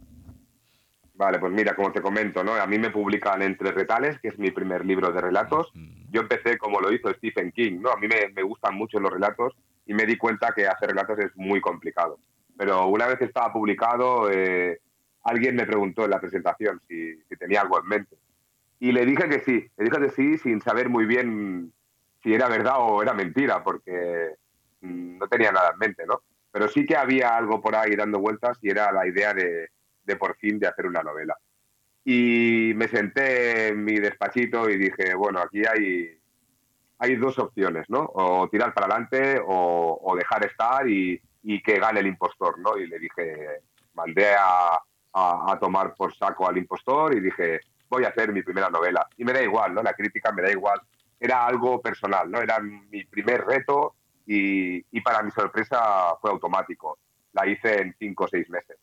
[1.20, 2.54] Vale, pues mira, como te comento, ¿no?
[2.54, 5.70] A mí me publican Entre Retales, que es mi primer libro de relatos.
[6.10, 7.90] Yo empecé como lo hizo Stephen King, ¿no?
[7.90, 9.54] A mí me, me gustan mucho los relatos
[9.84, 12.18] y me di cuenta que hacer relatos es muy complicado.
[12.56, 14.80] Pero una vez estaba publicado, eh,
[15.24, 18.16] alguien me preguntó en la presentación si, tenía algo en mente.
[18.78, 21.70] Y le dije que sí, le dije que sí sin saber muy bien
[22.22, 24.36] si era verdad o era mentira, porque
[24.80, 26.22] mm, no tenía nada en mente, ¿no?
[26.50, 29.68] Pero sí que había algo por ahí dando vueltas y era la idea de,
[30.04, 31.36] de por fin de hacer una novela.
[32.04, 36.18] Y me senté en mi despachito y dije, bueno, aquí hay,
[36.98, 38.10] hay dos opciones, ¿no?
[38.14, 41.20] O tirar para adelante o, dejar estar y,
[41.64, 42.76] que gane el impostor, ¿no?
[42.76, 43.62] Y le dije,
[43.94, 44.78] mandé a,
[45.60, 49.06] tomar por saco al impostor y dije, voy a hacer mi primera novela.
[49.16, 49.82] Y me da igual, ¿no?
[49.82, 50.80] La crítica me da igual.
[51.18, 52.40] Era algo personal, ¿no?
[52.40, 53.96] Era mi primer reto
[54.32, 56.98] y, para mi sorpresa fue automático.
[57.32, 58.76] La hice en cinco o seis meses.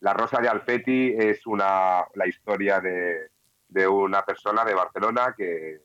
[0.00, 3.30] La Rosa de Alfeti es una, la historia de,
[3.68, 5.80] de una persona de Barcelona que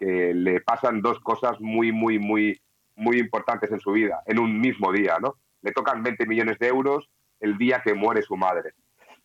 [0.00, 2.60] le pasan dos cosas muy, muy, muy,
[2.96, 5.36] muy importantes en su vida, en un mismo día, ¿no?
[5.62, 7.08] Le tocan 20 millones de euros
[7.40, 8.72] el día que muere su madre.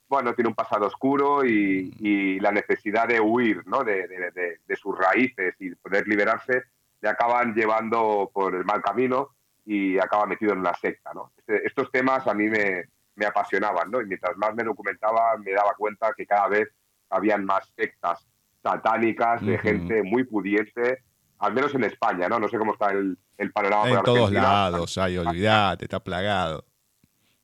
[0.07, 3.83] Bueno, tiene un pasado oscuro y, la necesidad de huir, ¿no?
[3.83, 6.63] De, sus raíces y poder liberarse,
[7.01, 9.29] le acaban llevando por el mal camino
[9.65, 11.31] y acaba metido en una secta, ¿no?
[11.37, 12.85] Este, estos temas a mí me,
[13.21, 14.01] me apasionaban, ¿no?
[14.01, 16.67] Y mientras más me documentaba, me daba cuenta que cada vez
[17.09, 18.27] habían más sectas
[18.63, 21.03] satánicas, de gente muy pudiente,
[21.37, 22.39] al menos en España, ¿no?
[22.39, 23.89] No sé cómo está el, el panorama.
[23.89, 26.65] En todos lados, ay, olvídate, está plagado.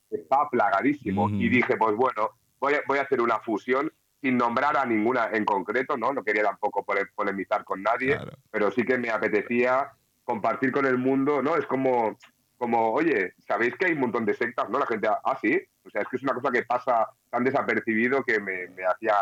[0.10, 1.30] Está plagadísimo.
[1.30, 5.30] Y dije, pues bueno, voy a, voy a hacer una fusión sin nombrar a ninguna
[5.32, 6.12] en concreto, ¿no?
[6.12, 6.84] No quería tampoco
[7.16, 8.18] polemizar con nadie,
[8.50, 9.92] pero sí que me apetecía
[10.24, 11.56] compartir con el mundo, ¿no?
[11.56, 12.18] Es como,
[12.58, 14.80] como, oye, ¿sabéis que hay un montón de sectas, no?
[14.80, 15.60] La gente, ah, sí.
[15.84, 19.16] O sea, es que es una cosa que pasa tan desapercibido que me, me hacía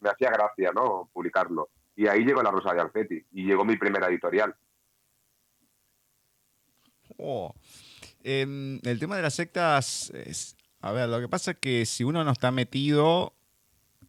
[0.00, 1.08] me hacía gracia, ¿no?
[1.12, 1.70] Publicarlo.
[1.96, 4.54] Y ahí llegó la Rosa de Alfeti y llegó mi primera editorial.
[7.16, 7.54] Oh.
[8.22, 10.12] Em, el tema de las sectas
[10.84, 13.32] a ver, lo que pasa es que si uno no está metido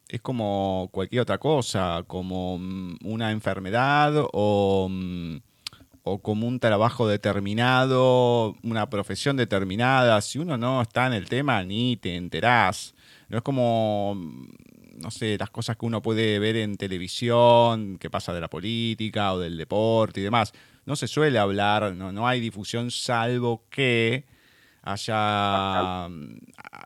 [0.08, 5.36] es como cualquier otra cosa, como mm, una enfermedad o, mm,
[6.08, 10.20] o, como un trabajo determinado, una profesión determinada.
[10.20, 12.94] Si uno no está en el tema, ni te enterás.
[13.28, 14.16] No es como
[14.98, 19.32] no sé, las cosas que uno puede ver en televisión, que pasa de la política
[19.34, 20.52] o del deporte y demás.
[20.84, 24.24] No se suele hablar, no, no hay difusión salvo que
[24.86, 26.38] haya mm,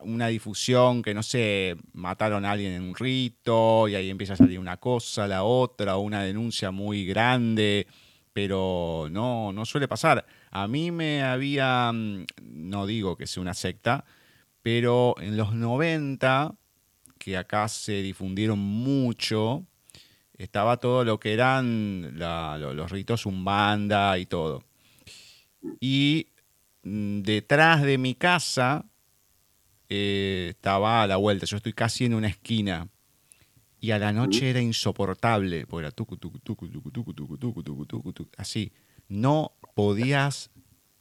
[0.02, 4.36] una difusión que, no sé, mataron a alguien en un rito y ahí empieza a
[4.36, 7.86] salir una cosa, la otra, una denuncia muy grande,
[8.32, 10.26] pero no, no suele pasar.
[10.50, 14.04] A mí me había, mm, no digo que sea una secta,
[14.62, 16.54] pero en los 90,
[17.18, 19.66] que acá se difundieron mucho,
[20.38, 24.64] estaba todo lo que eran los ritos umbanda y todo.
[25.80, 26.28] Y
[26.82, 28.86] mm, detrás de mi casa
[29.88, 32.88] eh, estaba a la vuelta, yo estoy casi en una esquina.
[33.80, 37.62] Y a la noche era insoportable, porque era tucu, tucu, tucu, tucu, tucu, tucu, tucu,
[37.62, 38.72] tucu, tucu, tucu, así.
[39.08, 40.50] No podías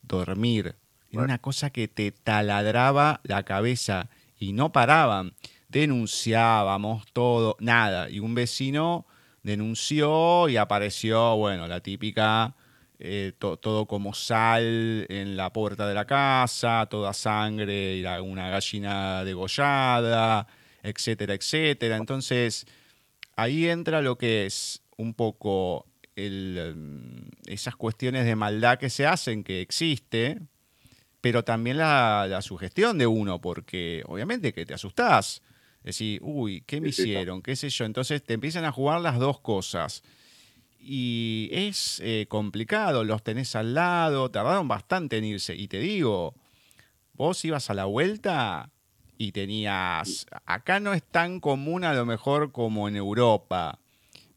[0.01, 0.75] dormir.
[1.11, 5.33] Era una cosa que te taladraba la cabeza y no paraban.
[5.67, 8.09] Denunciábamos todo, nada.
[8.09, 9.05] Y un vecino
[9.43, 12.55] denunció y apareció, bueno, la típica,
[12.99, 19.23] eh, todo como sal en la puerta de la casa, toda sangre y una gallina
[19.23, 20.47] degollada,
[20.83, 21.97] etcétera, etcétera.
[21.97, 22.65] Entonces,
[23.35, 29.43] ahí entra lo que es un poco em, esas cuestiones de maldad que se hacen,
[29.43, 30.41] que existe,
[31.21, 35.41] pero también la, sugestión de uno, porque obviamente que te asustás.
[35.83, 37.41] Decís, uy, ¿qué me hicieron?
[37.41, 37.85] ¿Qué sé yo?
[37.85, 40.03] Entonces te empiezan a jugar las dos cosas.
[40.77, 45.55] Y es eh, complicado, los tenés al lado, tardaron bastante en irse.
[45.55, 46.35] Y te digo,
[47.13, 48.69] vos ibas a la vuelta
[49.21, 53.77] y tenías, acá no es tan común a lo mejor como en Europa,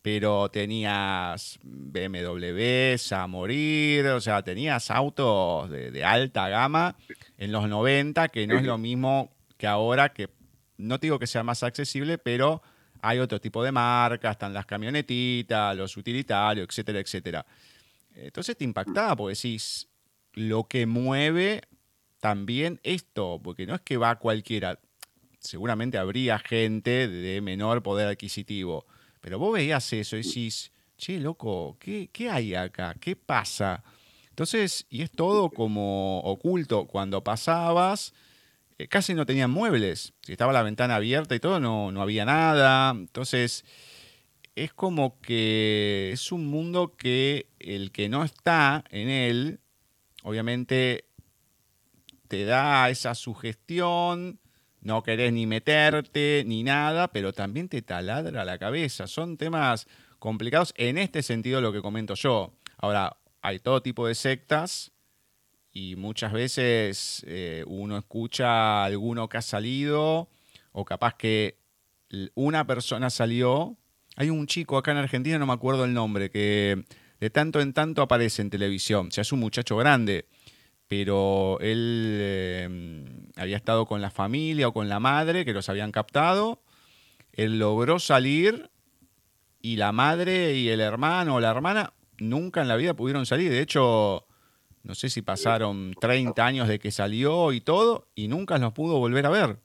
[0.03, 6.97] pero tenías BMWs a morir, o sea, tenías autos de, alta gama
[7.39, 10.31] en los 90, que no es lo mismo que ahora, que
[10.79, 12.61] no digo que sea más accesible, pero
[13.03, 17.47] hay otro tipo de marcas, están las camionetitas, los utilitarios, etcétera, etcétera.
[18.17, 19.87] Entonces te impactaba porque decís,
[20.33, 21.63] lo que mueve
[22.23, 24.79] también esto, porque no es que va cualquiera,
[25.41, 28.87] seguramente habría gente de menor poder adquisitivo,
[29.21, 32.95] pero vos veías eso y decís, che, loco, ¿qué, hay acá?
[33.01, 33.83] ¿Qué pasa?
[34.29, 36.87] Entonces, y es todo como oculto.
[36.87, 38.15] Cuando pasabas,
[38.79, 40.13] eh, casi no tenían muebles.
[40.23, 42.93] Si estaba la ventana abierta y todo, no, no había nada.
[42.93, 43.65] Entonces,
[44.55, 49.59] es como que es un mundo que el que no está en él,
[50.23, 51.07] obviamente
[52.33, 54.41] te da esa sugestión
[54.81, 59.07] no querés ni meterte ni nada, pero también te taladra la cabeza.
[59.07, 59.87] Son temas
[60.19, 62.55] complicados en este sentido lo que comento yo.
[62.79, 64.93] Ahora, hay todo tipo de sectas
[65.75, 70.31] y muchas veces eh, uno escucha a alguno que ha salido
[70.73, 71.59] o capaz que
[72.33, 73.77] una persona salió.
[74.17, 76.83] Hay un chico acá en Argentina, no me acuerdo el nombre, que
[77.21, 79.09] de tanto en tanto aparece en televisión.
[79.09, 80.27] O sea, es un muchacho grande
[80.95, 83.05] pero él em,
[83.37, 86.61] había estado con la familia o con la madre que los habían captado.
[87.33, 88.71] Él logró salir
[89.63, 93.51] y la madre y el hermano o la hermana nunca en la vida pudieron salir.
[93.51, 94.27] De hecho,
[94.83, 98.99] no sé si pasaron 30 años de que salió y todo y nunca los pudo
[98.99, 99.61] volver a ver.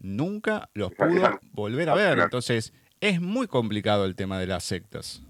[0.00, 2.20] Nunca los pudo volver a ver.
[2.20, 5.25] Entonces, es muy complicado el tema de las sectas.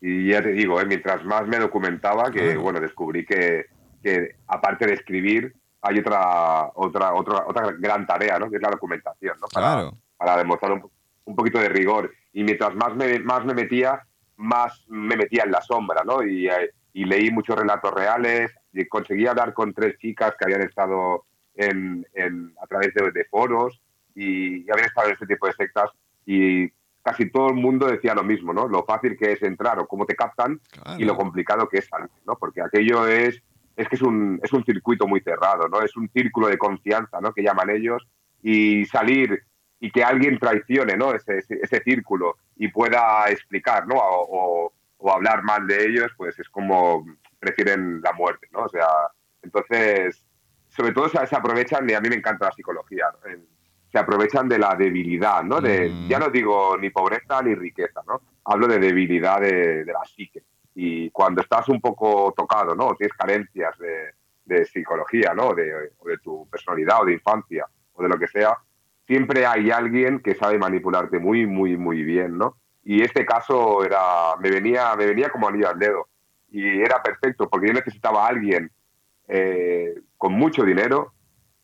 [0.00, 0.86] Y ya te digo, ¿eh?
[0.86, 3.66] mientras más me documentaba, que bueno, descubrí que,
[4.02, 8.50] que, aparte de escribir, hay otra, otra, otra, otra gran tarea, ¿no?
[8.50, 9.46] Que es la documentación, ¿no?
[9.48, 10.90] Para, para demostrar un,
[11.24, 12.12] un, poquito de rigor.
[12.32, 14.02] Y mientras más me, más me metía,
[14.36, 16.22] más me metía en la sombra, ¿no?
[16.22, 20.62] Y, eh, y leí muchos relatos reales, y conseguí hablar con tres chicas que habían
[20.62, 23.80] estado en, en, a través de, de foros
[24.14, 25.90] y, y habían estado en este tipo de sectas
[26.26, 26.70] y
[27.06, 28.66] casi todo el mundo decía lo mismo, ¿no?
[28.66, 30.60] Lo fácil que es entrar o cómo te captan
[30.98, 32.34] y lo complicado que es salir, ¿no?
[32.34, 33.40] Porque aquello es,
[33.76, 35.82] es que es un, es un circuito muy cerrado, ¿no?
[35.82, 37.32] Es un círculo de confianza, ¿no?
[37.32, 38.08] Que llaman ellos
[38.42, 39.40] y salir
[39.78, 41.14] y que alguien traicione, ¿no?
[41.14, 43.94] Ese, ese, círculo y pueda explicar, ¿no?
[43.98, 47.06] O, o, hablar mal de ellos, pues es como
[47.38, 48.64] prefieren la muerte, ¿no?
[48.64, 48.88] O sea,
[49.42, 50.24] entonces,
[50.70, 53.55] sobre todo se, aprovechan, y a mí me encanta la psicología, ¿no?
[53.90, 55.60] Se aprovechan de la debilidad, ¿no?
[55.60, 56.08] De, mm.
[56.08, 58.20] Ya no digo ni pobreza ni riqueza, ¿no?
[58.44, 60.42] Hablo de debilidad de, la psique.
[60.74, 62.88] Y cuando estás un poco tocado, ¿no?
[62.88, 65.54] O tienes carencias de, psicología, ¿no?
[65.54, 68.56] De, o de tu personalidad o de infancia o de lo que sea,
[69.06, 72.56] siempre hay alguien que sabe manipularte muy, muy, muy bien, ¿no?
[72.84, 76.08] Y este caso era, me venía, me venía como anillo al dedo.
[76.50, 78.70] Y era perfecto porque yo necesitaba a alguien
[79.28, 81.12] eh, con mucho dinero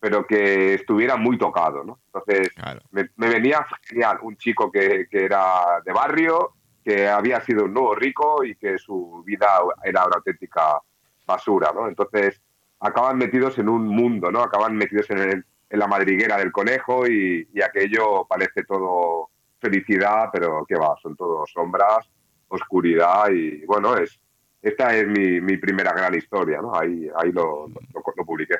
[0.02, 2.00] pero que estuviera muy tocado, ¿no?
[2.06, 2.50] Entonces,
[2.90, 7.94] me, venía genial un chico que, que, era de barrio, que había sido un nuevo
[7.94, 9.46] rico y que su vida
[9.84, 10.80] era una auténtica
[11.24, 11.86] basura, ¿no?
[11.86, 12.40] Entonces,
[12.80, 14.42] acaban metidos en un mundo, ¿no?
[14.42, 20.66] Acaban metidos en, en la madriguera del conejo y, y, aquello parece todo felicidad, pero
[20.66, 22.10] que va, son todo sombras,
[22.48, 24.18] oscuridad y, bueno, es
[24.62, 26.74] esta es mi, mi primera gran historia, ¿no?
[26.74, 28.56] Ahí, ahí lo, lo, lo publiqué.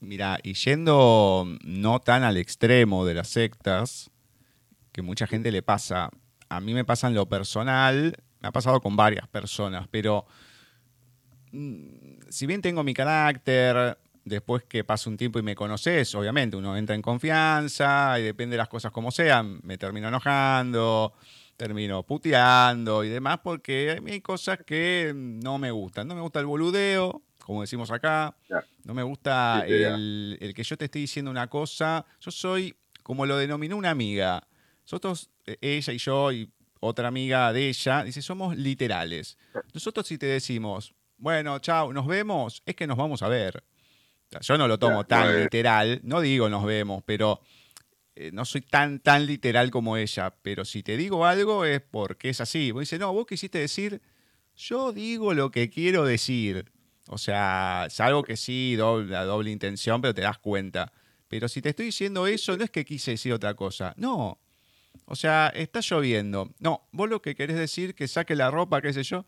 [0.00, 4.10] Mira, y yendo no tan al extremo de las sectas,
[4.92, 6.10] que mucha gente le pasa,
[6.48, 10.24] a mí me pasa en lo personal, me ha pasado con varias personas, pero
[11.52, 16.56] mm, si bien tengo mi carácter, después que pasa un tiempo y me conoces, obviamente
[16.56, 21.12] uno entra en confianza y depende de las cosas como sean, me termino enojando,
[21.58, 26.08] termino puteando y demás, porque hay cosas que no me gustan.
[26.08, 28.34] No me gusta el boludeo, como decimos acá.
[28.84, 32.04] No me gusta el, que yo te esté diciendo una cosa.
[32.20, 34.46] Yo soy, como lo denominó una amiga.
[34.82, 36.50] Nosotros, eh, ella y yo y
[36.80, 39.36] otra amiga de ella, dice, somos literales.
[39.74, 43.62] Nosotros si te decimos, bueno, chao, nos vemos, es que nos vamos a ver.
[44.40, 47.40] yo no lo tomo tan literal, no digo nos vemos, pero
[48.16, 50.34] eh, no soy tan, tan literal como ella.
[50.42, 52.70] Pero si te digo algo es porque es así.
[52.70, 54.00] Vos dices, no, vos quisiste decir,
[54.56, 56.70] yo digo lo que quiero decir.
[57.12, 60.92] O sea, es algo que sí, doble, doble intención, pero te das cuenta.
[61.26, 63.94] Pero si te estoy diciendo eso, no es que quise decir otra cosa.
[63.96, 64.38] No.
[65.06, 66.50] O sea, está lloviendo.
[66.60, 69.26] No, vos lo que querés decir que saque la ropa, qué sé yo.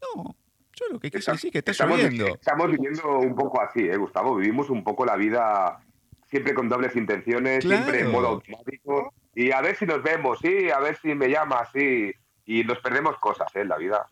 [0.00, 0.36] No,
[0.72, 2.28] yo lo que quise decir que está lloviendo.
[2.28, 4.36] Estamos viviendo un poco así, ¿eh, Gustavo?
[4.36, 5.84] Vivimos un poco la vida
[6.30, 9.12] siempre con dobles intenciones, siempre en modo automático.
[9.34, 12.10] Y a ver si nos vemos, sí, a ver si me llamas, sí.
[12.46, 13.60] Y nos perdemos cosas ¿eh?
[13.60, 14.08] en la vida.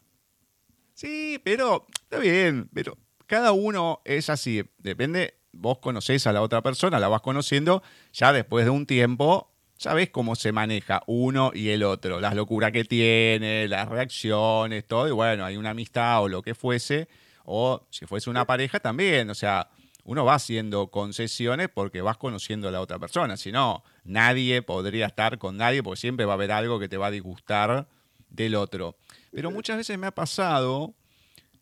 [0.92, 4.64] Sí, pero está bien, pero cada uno es así.
[4.78, 9.52] Depende, vos conocés a la otra persona, la vas conociendo, ya después de un tiempo,
[9.76, 15.08] sabés cómo se maneja uno y el otro, las locuras que tiene, las reacciones, todo,
[15.08, 17.08] y bueno, hay una amistad o lo que fuese,
[17.44, 19.68] o si fuese una pareja también, o sea,
[20.04, 25.06] uno va haciendo concesiones porque vas conociendo a la otra persona, si no, nadie podría
[25.06, 27.88] estar con nadie porque siempre va a haber algo que te va a disgustar
[28.30, 28.96] del otro.
[29.32, 30.94] Pero muchas veces me ha pasado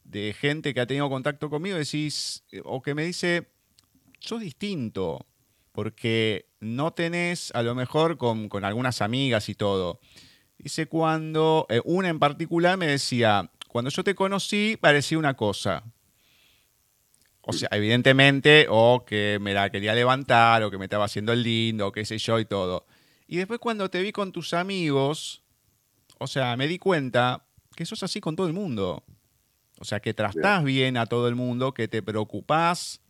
[0.05, 3.49] de gente que ha tenido contacto conmigo, decís, eh, o que me dice,
[4.21, 5.27] sos distinto,
[5.73, 10.01] porque no tenés, a lo mejor con, algunas amigas y todo.
[10.59, 15.83] Dice, cuando, eh, una en particular me decía, cuando yo te conocí parecía una cosa.
[17.47, 21.43] O sea, evidentemente, o que me la quería levantar, o que me estaba haciendo el
[21.43, 22.87] lindo, o qué sé yo y todo.
[23.27, 25.43] Y después cuando te vi con tus amigos,
[26.19, 27.45] o sea, me di cuenta
[27.77, 29.05] que sos así con todo el mundo.
[29.79, 33.01] O sea, que tratás bien a todo el mundo, que te preocupás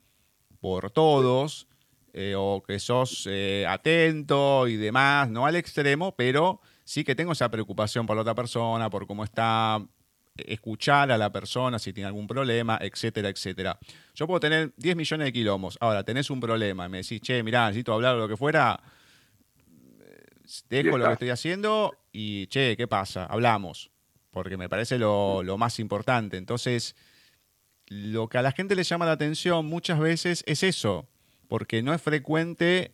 [0.60, 1.68] por todos,
[2.12, 7.32] eh, o que sos eh, atento y demás, no al extremo, pero sí que tengo
[7.32, 9.84] esa preocupación por la otra persona, por cómo está,
[10.36, 13.78] escuchar a la persona si tiene algún problema, etcétera, etcétera.
[14.14, 15.76] Yo puedo tener 10 millones de kilómetros.
[15.80, 18.80] Ahora, tenés un problema y me decís, che, mirá, necesito hablar o lo que fuera,
[20.00, 20.26] eh,
[20.70, 23.26] dejo lo que estoy haciendo y, che, ¿qué pasa?
[23.26, 23.93] Hablamos
[24.34, 26.36] porque me parece lo, más importante.
[26.36, 26.96] Entonces,
[27.86, 31.06] lo que a la gente le llama la atención muchas veces es eso,
[31.48, 32.92] porque no es frecuente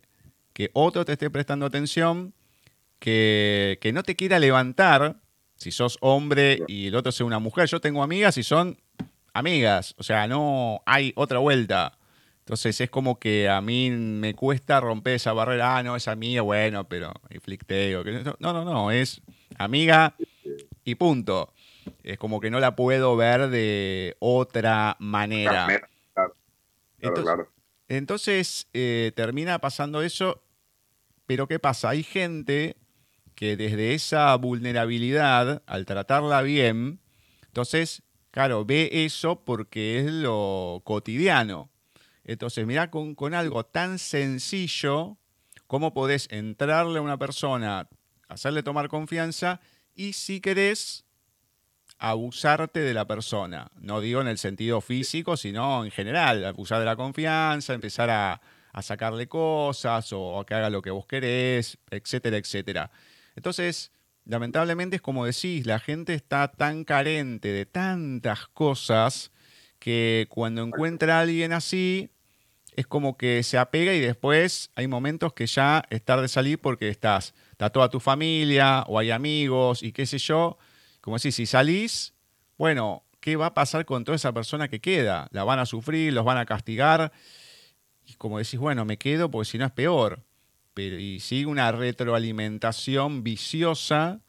[0.53, 2.35] que otro te esté prestando atención,
[2.99, 5.19] que, no te quiera levantar,
[5.55, 7.67] si sos hombre y el otro sea una mujer.
[7.67, 8.79] Yo tengo amigas y son
[9.33, 11.97] amigas, o sea, no hay otra vuelta.
[12.39, 16.43] Entonces es como que a mí me cuesta romper esa barrera, ah, no, es amiga,
[16.43, 18.03] bueno, pero inflicteo.
[18.39, 19.21] No, no, no, es
[19.57, 20.15] amiga,
[20.83, 21.53] y punto.
[22.03, 25.67] Es como que no la puedo ver de otra manera.
[27.87, 30.43] entonces, eh, termina pasando eso,
[31.25, 31.89] pero ¿qué pasa?
[31.89, 32.77] Hay gente
[33.35, 36.99] que desde esa vulnerabilidad, al tratarla bien,
[37.47, 41.69] entonces, claro, ve eso porque es lo cotidiano.
[42.23, 45.17] Entonces, mira con, con algo tan sencillo,
[45.67, 47.89] cómo podés entrarle a una persona,
[48.27, 49.59] hacerle tomar confianza
[49.95, 51.05] y si querés
[52.01, 53.71] abusarte de la persona.
[53.79, 58.41] No digo en el sentido físico, sino en general, abusar de la confianza, empezar a,
[58.81, 62.89] sacarle cosas o a que haga lo que vos querés, etcétera, etcétera.
[63.35, 63.91] Entonces,
[64.25, 69.31] lamentablemente es como decís, la gente está tan carente de tantas cosas
[69.77, 72.09] que cuando encuentra a alguien así,
[72.75, 76.89] es como que se apega y después hay momentos que ya es tarde salir porque
[76.89, 80.57] estás está toda tu familia o hay amigos y qué sé yo.
[81.01, 82.13] Como decís, si salís,
[82.57, 85.27] bueno, ¿qué va a pasar con toda esa persona que queda?
[85.31, 87.11] La van a sufrir, los van a castigar.
[88.05, 90.23] y como decís, bueno, me quedo porque si no es peor.
[90.73, 94.21] Pero, y sigue una retroalimentación viciosa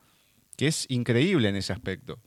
[0.57, 2.18] que es increíble en ese aspecto.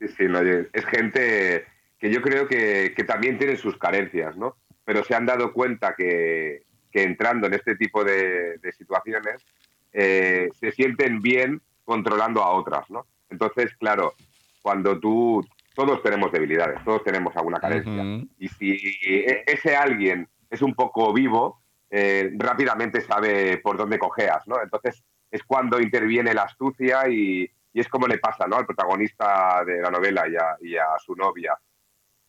[0.00, 0.24] Sí, sí,
[0.72, 1.66] es gente
[1.98, 4.56] que yo creo que, también tiene sus carencias, ¿no?
[4.90, 9.46] Pero se han dado cuenta que, entrando en este tipo de, situaciones
[9.92, 13.06] eh, se sienten bien controlando a otras, ¿no?
[13.28, 14.14] Entonces, claro,
[14.60, 18.02] cuando tú, todos tenemos debilidades, todos tenemos alguna carencia.
[18.36, 18.72] Y si
[19.06, 24.60] e, ese alguien es un poco vivo, eh, rápidamente sabe por dónde cojeas, ¿no?
[24.60, 28.56] Entonces es cuando interviene la astucia y, es como le pasa ¿no?
[28.56, 30.24] al protagonista de la novela
[30.60, 31.56] y a, su novia,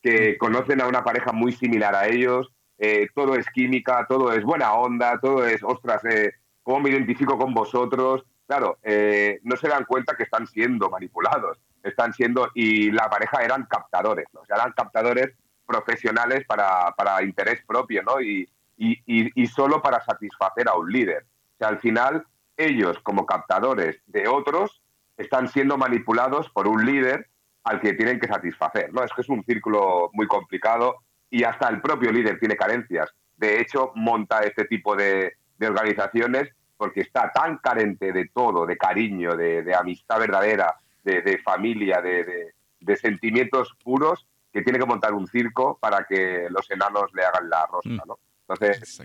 [0.02, 4.42] que conocen a una pareja muy similar a ellos, eh, todo es química, todo es
[4.42, 6.32] buena onda, todo es, ostras, eh,
[6.62, 8.24] ¿cómo me identifico con vosotros?
[8.46, 13.42] Claro, eh, no se dan cuenta que están siendo manipulados, están siendo, y la pareja
[13.42, 14.42] eran captadores, ¿no?
[14.48, 15.32] eran captadores
[15.64, 18.20] profesionales para, para interés propio, ¿no?
[18.20, 21.24] Y, y, y, solo para satisfacer a un líder.
[21.54, 22.26] O sea, al final
[22.56, 24.82] ellos como captadores de otros
[25.16, 27.28] están siendo manipulados por un líder
[27.64, 28.92] al que tienen que satisfacer.
[28.92, 29.04] ¿no?
[29.04, 30.96] Es que es un círculo muy complicado
[31.30, 33.10] y hasta el propio líder tiene carencias.
[33.36, 39.36] De hecho, monta este tipo de, organizaciones porque está tan carente de todo, de cariño,
[39.36, 46.04] de, amistad verdadera, de, familia, de, sentimientos puros, que tiene que montar un circo para
[46.04, 48.08] que los enanos le hagan la rosca, mm.
[48.08, 48.18] ¿no?
[48.48, 49.02] Entonces,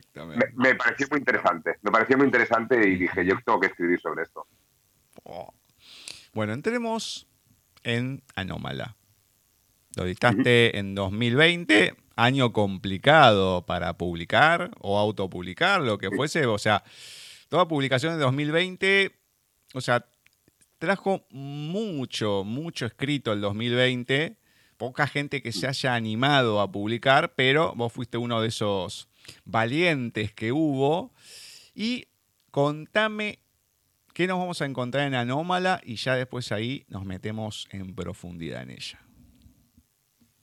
[0.55, 1.77] me, pareció muy interesante.
[1.81, 4.45] Me pareció muy interesante y dije, yo tengo que escribir sobre esto.
[5.23, 5.53] Oh.
[6.33, 7.26] Bueno, entremos
[7.87, 8.97] en Anómala.
[9.95, 16.45] Lo dictaste en 2020, año complicado para publicar o autopublicar, lo que fuese.
[16.45, 16.83] O sea,
[17.49, 19.15] toda publicación de 2020,
[19.73, 20.05] o sea,
[20.77, 24.37] trajo mucho, mucho escrito el 2020.
[24.75, 29.07] Poca gente que se haya animado a publicar, pero vos fuiste uno de esos
[29.45, 31.13] valientes que hubo.
[31.73, 32.05] Y
[32.51, 33.39] contame
[34.17, 38.63] qué nos vamos a encontrar en Anómala y ya después ahí nos metemos en profundidad
[38.63, 38.99] en ella.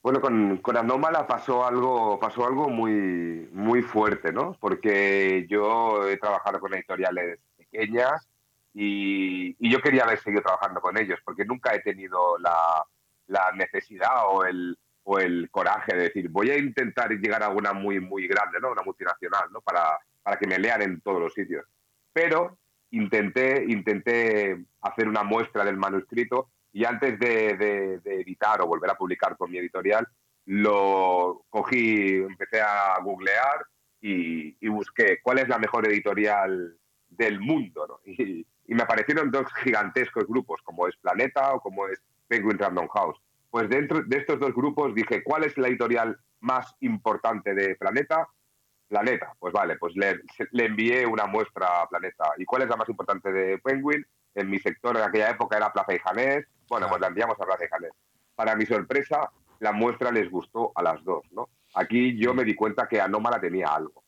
[0.00, 4.56] Bueno, con, con Anómala pasó algo, pasó algo muy, muy fuerte, ¿no?
[4.60, 8.28] Porque yo he trabajado con editoriales pequeñas
[8.72, 12.86] y, yo quería haber seguido trabajando con ellos, porque nunca he tenido la,
[13.26, 17.72] la necesidad o el, o el coraje de decir, voy a intentar llegar a una
[17.72, 18.70] muy, muy grande, ¿no?
[18.70, 19.60] Una multinacional, ¿no?
[19.62, 21.66] Para, para que me lean en todos los sitios.
[22.12, 22.56] Pero
[22.96, 29.36] intenté, intenté hacer una muestra del manuscrito y antes de, editar o volver a publicar
[29.36, 30.06] con mi editorial,
[30.46, 33.64] lo cogí, empecé a googlear
[34.00, 36.76] y, busqué cuál es la mejor editorial
[37.08, 38.00] del mundo.
[38.04, 42.88] Y, y me aparecieron dos gigantescos grupos, como es Planeta o como es Penguin Random
[42.88, 43.20] House
[43.54, 48.26] pues dentro de estos dos grupos dije, ¿cuál es la editorial más importante de Planeta?
[48.94, 50.20] Planeta, pues vale, pues le,
[50.52, 52.30] envié una muestra a Planeta.
[52.38, 54.06] ¿Y cuál es la más importante de Penguin?
[54.36, 56.46] En mi sector en aquella época era Plaza y Janés.
[56.68, 57.90] Bueno, pues la enviamos a Plaza y Janés.
[58.36, 61.48] Para mi sorpresa, la muestra les gustó a las dos, ¿no?
[61.74, 64.04] Aquí yo me di cuenta que Anómala tenía algo.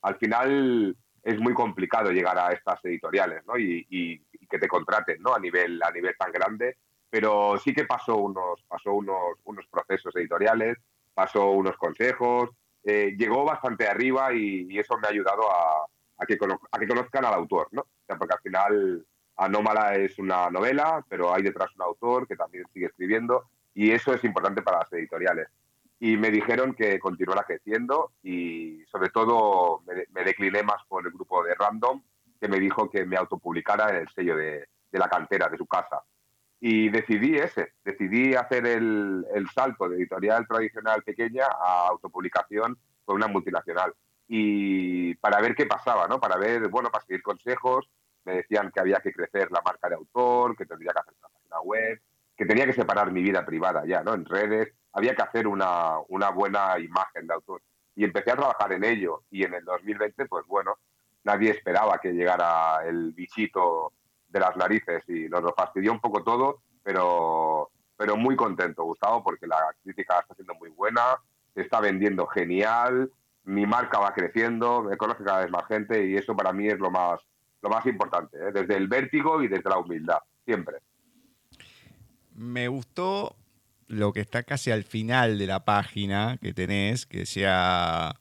[0.00, 3.58] Al final es muy complicado llegar a estas editoriales, ¿no?
[3.58, 5.34] Y, y, que te contraten, ¿no?
[5.34, 6.78] A nivel, a nivel tan grande
[7.10, 10.78] pero sí que pasó unos, pasó unos, unos procesos editoriales,
[11.14, 12.50] pasó unos consejos,
[12.84, 15.86] eh, llegó bastante arriba y, eso me ha ayudado a,
[16.18, 16.38] a, que
[16.70, 17.86] a, que conozcan al autor, ¿no?
[18.06, 19.06] porque al final
[19.36, 24.12] Anómala es una novela, pero hay detrás un autor que también sigue escribiendo y eso
[24.12, 25.48] es importante para las editoriales.
[25.98, 31.12] Y me dijeron que continuara creciendo y sobre todo me, me decliné más por el
[31.12, 32.02] grupo de Random,
[32.40, 35.66] que me dijo que me autopublicara en el sello de, de la cantera, de su
[35.66, 36.02] casa
[36.60, 43.16] y decidí ese, decidí hacer el, el, salto de editorial tradicional pequeña a autopublicación con
[43.16, 43.92] una multinacional.
[44.26, 46.18] Y para ver qué pasaba, ¿no?
[46.18, 47.88] Para ver, bueno, para seguir consejos,
[48.24, 51.28] me decían que había que crecer la marca de autor, que tendría que hacer una
[51.28, 52.00] página web,
[52.36, 54.14] que tenía que separar mi vida privada ya, ¿no?
[54.14, 57.62] En redes, había que hacer una, una buena imagen de autor.
[57.94, 59.22] Y empecé a trabajar en ello.
[59.30, 60.78] Y en el 2020, pues bueno,
[61.24, 63.92] nadie esperaba que llegara el bichito
[64.34, 69.22] de las narices y nos lo fastidió un poco todo, pero, pero muy contento, Gustavo,
[69.22, 71.02] porque la crítica está siendo muy buena,
[71.54, 73.12] está vendiendo genial,
[73.44, 76.80] mi marca va creciendo, me conoce cada vez más gente y eso para mí es
[76.80, 77.20] lo más,
[77.62, 78.50] lo más importante, ¿eh?
[78.52, 80.78] desde el vértigo y desde la humildad, siempre.
[82.34, 83.36] Me gustó
[83.86, 88.16] lo que está casi al final de la página que tenés, que sea,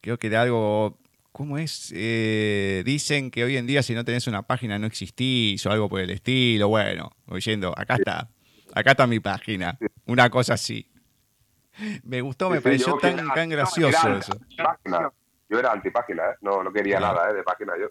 [0.00, 0.98] creo que de algo
[1.32, 1.92] ¿Cómo es?
[1.96, 5.88] Eh, dicen que hoy en día si no tenés una página no existís o algo
[5.88, 6.68] por el estilo.
[6.68, 8.28] Bueno, oyendo, acá está.
[8.74, 9.78] Acá está mi página.
[10.06, 10.86] Una cosa así.
[12.04, 14.32] me gustó, me pareció tan, tan gracioso eso.
[15.48, 16.36] Yo era antipágina, ¿eh?
[16.40, 17.34] no, no quería nada ¿eh?
[17.34, 17.88] de página yo.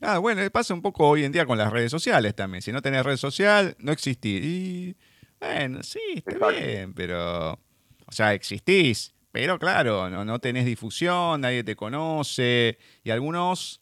[0.00, 2.62] Ah, bueno, pasa un poco hoy en día con las redes sociales también.
[2.62, 4.42] Si no tenés red social, no existís.
[4.42, 4.96] Y,
[5.40, 7.52] bueno, sí, está bien, pero.
[8.06, 12.76] O sea, existís, pero claro, no, no tenés difusión, nadie te conoce.
[13.04, 13.80] Y algunos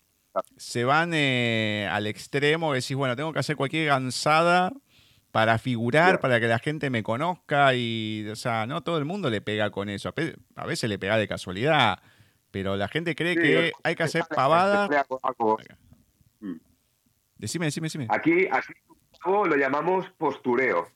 [0.58, 4.74] se van eh, al extremo decís, bueno, tengo que hacer cualquier gansada
[5.32, 7.74] para figurar, para que la gente me conozca.
[7.74, 10.12] Y, o sea, no todo el mundo le pega con eso.
[10.56, 12.02] A veces le pega de casualidad.
[12.50, 14.90] Pero la gente cree que hay que hacer pavada.
[17.38, 18.08] Decime, decime, decime.
[18.10, 18.74] Aquí, aquí
[19.24, 20.86] lo llamamos postureo.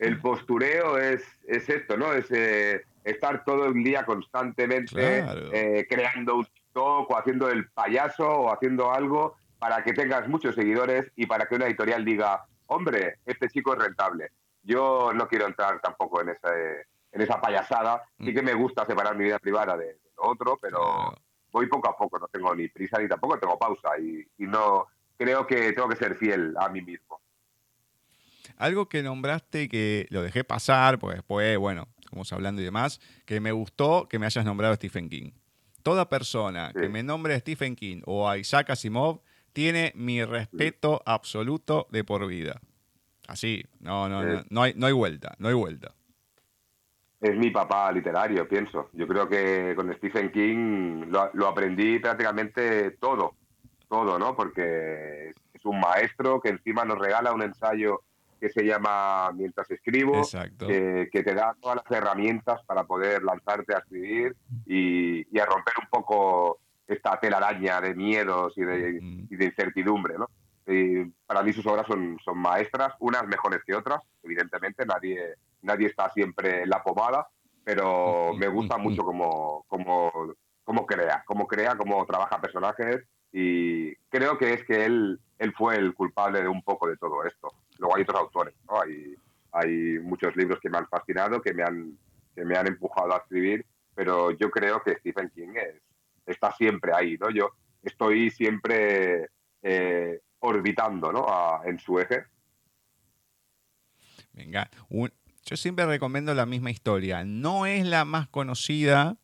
[0.00, 2.12] El postureo es, es esto, ¿no?
[2.12, 8.28] Es eh, estar todo el día constantemente eh, creando un TikTok o haciendo el payaso
[8.28, 13.18] o haciendo algo para que tengas muchos seguidores y para que una editorial diga, hombre,
[13.26, 14.30] este chico es rentable.
[14.62, 16.48] Yo no quiero entrar tampoco en esa,
[17.12, 18.02] en esa payasada.
[18.18, 18.34] Sí mm.
[18.34, 21.14] que me gusta separar mi vida privada de, lo otro, pero
[21.52, 22.18] voy poco a poco.
[22.18, 23.98] No tengo ni prisa ni tampoco tengo pausa.
[23.98, 24.86] Y, y no,
[25.16, 27.20] creo que tengo que ser fiel a mí mismo.
[28.56, 33.40] Algo que nombraste que lo dejé pasar, pues después, bueno, estamos hablando y demás, que
[33.40, 35.30] me gustó que me hayas nombrado a Stephen King.
[35.84, 39.20] Toda persona que me nombre a Stephen King o a Isaac Asimov
[39.52, 42.60] tiene mi respeto absoluto de por vida.
[43.28, 45.94] Así, no, no, no, no, hay, no hay vuelta, no hay vuelta.
[47.20, 48.90] Es mi papá literario, pienso.
[48.92, 53.36] Yo creo que con Stephen King lo aprendí prácticamente todo
[53.90, 54.34] todo, ¿no?
[54.34, 58.02] Porque es un maestro que encima nos regala un ensayo
[58.40, 60.22] que se llama Mientras escribo,
[60.58, 64.34] que, te da todas las herramientas para poder lanzarte a escribir
[64.66, 68.98] y, a romper un poco esta telaraña de miedos y de,
[69.30, 70.28] incertidumbre, ¿no?
[71.26, 76.08] para mí sus obras son, son maestras, unas mejores que otras, evidentemente, nadie, nadie está
[76.10, 77.28] siempre en la pomada,
[77.64, 80.34] pero me gusta mucho cómo, cómo,
[80.64, 85.76] cómo crea, cómo crea, cómo trabaja personajes y creo que es que él, él fue
[85.76, 87.52] el culpable de un poco de todo esto.
[87.80, 88.80] Luego hay otros autores, ¿no?
[88.80, 89.16] Hay,
[89.52, 91.98] hay muchos libros que me han fascinado, que me han,
[92.34, 93.64] que me han empujado a escribir,
[93.94, 95.82] pero yo creo que Stephen King es,
[96.26, 97.30] está siempre ahí, ¿no?
[97.30, 97.50] Yo
[97.82, 99.30] estoy siempre
[99.62, 101.26] eh, orbitando, ¿no?
[101.64, 102.24] en su eje.
[104.32, 104.70] Venga,
[105.44, 107.24] yo siempre recomiendo la misma historia.
[107.24, 109.16] No es la más conocida,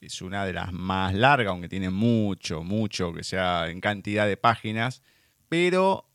[0.00, 4.36] es una de las más largas, aunque tiene mucho, mucho, que sea en cantidad de
[4.36, 5.02] páginas,
[5.48, 6.05] pero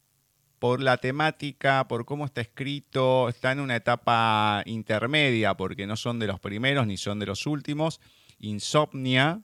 [0.62, 6.20] por la temática, por cómo está escrito, está en una etapa intermedia, porque no son
[6.20, 8.00] de los primeros ni son de los últimos.
[8.38, 9.42] Insomnia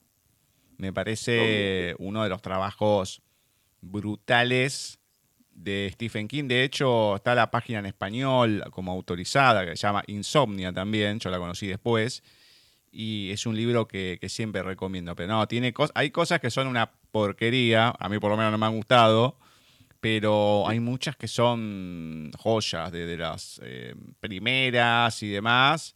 [0.78, 3.24] me parece uno de los trabajos
[3.82, 5.00] brutales
[5.56, 6.44] de Stephen King.
[6.44, 11.32] De hecho, está la página en español como autorizada, que se llama Insomnia también, yo
[11.32, 12.22] la conocí después
[12.92, 15.16] y es un libro que, siempre recomiendo.
[15.16, 18.60] Pero no, tiene hay cosas que son una porquería, a mí por lo menos no
[18.60, 19.40] me han gustado,
[20.10, 25.94] pero hay muchas que son joyas de, las eh, primeras y demás.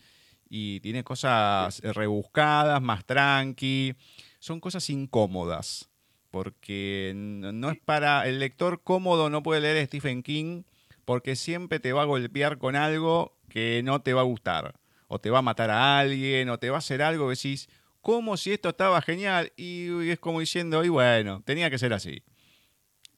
[0.50, 3.96] Y tiene cosas rebuscadas, más tranqui.
[4.38, 5.90] Son cosas incómodas.
[6.30, 8.28] Porque no es para.
[8.28, 10.64] El lector cómodo no puede leer Stephen King
[11.06, 14.76] porque siempre te va a golpear con algo que no te va a gustar
[15.08, 17.70] o te va a matar a alguien, o te va a hacer algo, decís,
[18.02, 19.52] ¿cómo si esto estaba genial?
[19.58, 22.24] Y, es como diciendo, y bueno, tenía que ser así.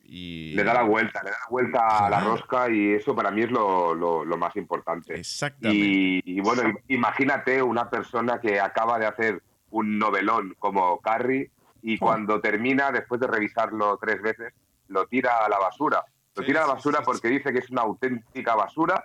[0.03, 0.53] Y...
[0.53, 3.41] Le da la vuelta, le da la vuelta a la rosca y eso para mí
[3.43, 5.15] es lo, más importante.
[5.15, 6.21] Exactamente.
[6.25, 9.41] Y, bueno, imagínate una persona que acaba de hacer
[9.71, 11.51] un novelón como Carrie
[11.81, 14.53] y cuando termina, después de revisarlo tres veces,
[14.87, 16.03] lo tira a la basura.
[16.35, 19.03] Lo tira a la basura porque dice que es una auténtica basura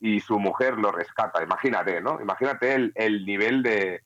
[0.00, 1.42] y su mujer lo rescata.
[1.42, 2.20] Imagínate, ¿no?
[2.20, 4.02] Imagínate el, el nivel de,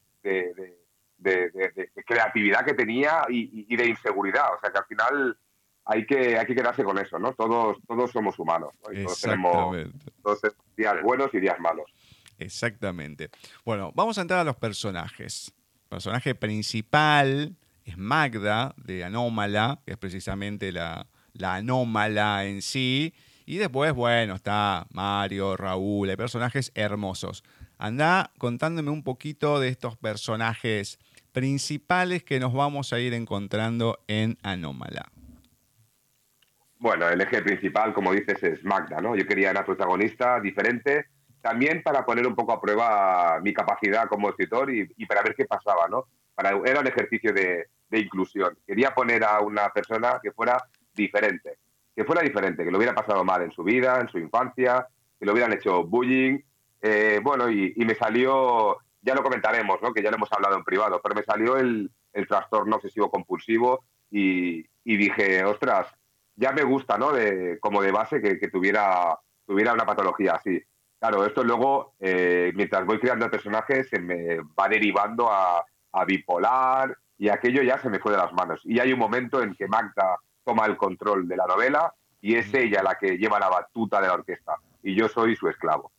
[1.20, 4.54] de, creatividad que tenía y, de inseguridad.
[4.54, 5.36] O sea que al final
[5.84, 7.32] hay que, hay que quedarse con eso, ¿no?
[7.34, 8.70] Todos, todos somos humanos.
[8.82, 9.76] Todos tenemos,
[10.22, 10.40] todos
[10.76, 11.86] días buenos y días malos.
[12.38, 13.30] Exactamente.
[13.64, 15.52] Bueno, vamos a entrar a los personajes.
[15.84, 23.12] El personaje principal es Magda de Anómala, que es precisamente la, la anómala en sí
[23.50, 27.42] y después, bueno, está Mario, Raúl, hay personajes hermosos.
[27.78, 31.00] Anda contándome un poquito de estos personajes
[31.32, 35.10] principales que nos vamos a ir encontrando en Anómala.
[36.80, 39.14] Bueno, el eje principal, como dices, es Magda, ¿no?
[39.14, 41.08] Yo quería una protagonista diferente,
[41.42, 45.44] también para poner un poco a prueba mi capacidad como escritor y, para ver qué
[45.44, 46.06] pasaba, ¿no?
[46.34, 48.56] Para, era un ejercicio de, inclusión.
[48.66, 50.56] Quería poner a una persona que fuera
[50.94, 51.58] diferente
[51.94, 54.86] que fuera diferente, que lo hubiera pasado mal en su vida, en su infancia,
[55.18, 56.38] que lo hubieran hecho bullying,
[56.82, 59.92] Eh, bueno, y, me salió, ya lo comentaremos, ¿no?
[59.92, 63.84] que ya lo hemos hablado en privado, pero me salió el, el trastorno obsesivo compulsivo
[64.10, 65.88] y, y, dije, ostras,
[66.40, 67.12] ya me gusta, ¿no?
[67.12, 70.60] De, como de base que, que tuviera, tuviera una patología así.
[70.98, 75.62] Claro, esto luego, eh, mientras voy creando personajes, se me va derivando a,
[75.92, 78.60] a, bipolar y aquello ya se me fue de las manos.
[78.64, 82.52] Y hay un momento en que Magda toma el control de la novela y es
[82.54, 85.92] ella la que lleva la batuta de la orquesta y yo soy su esclavo.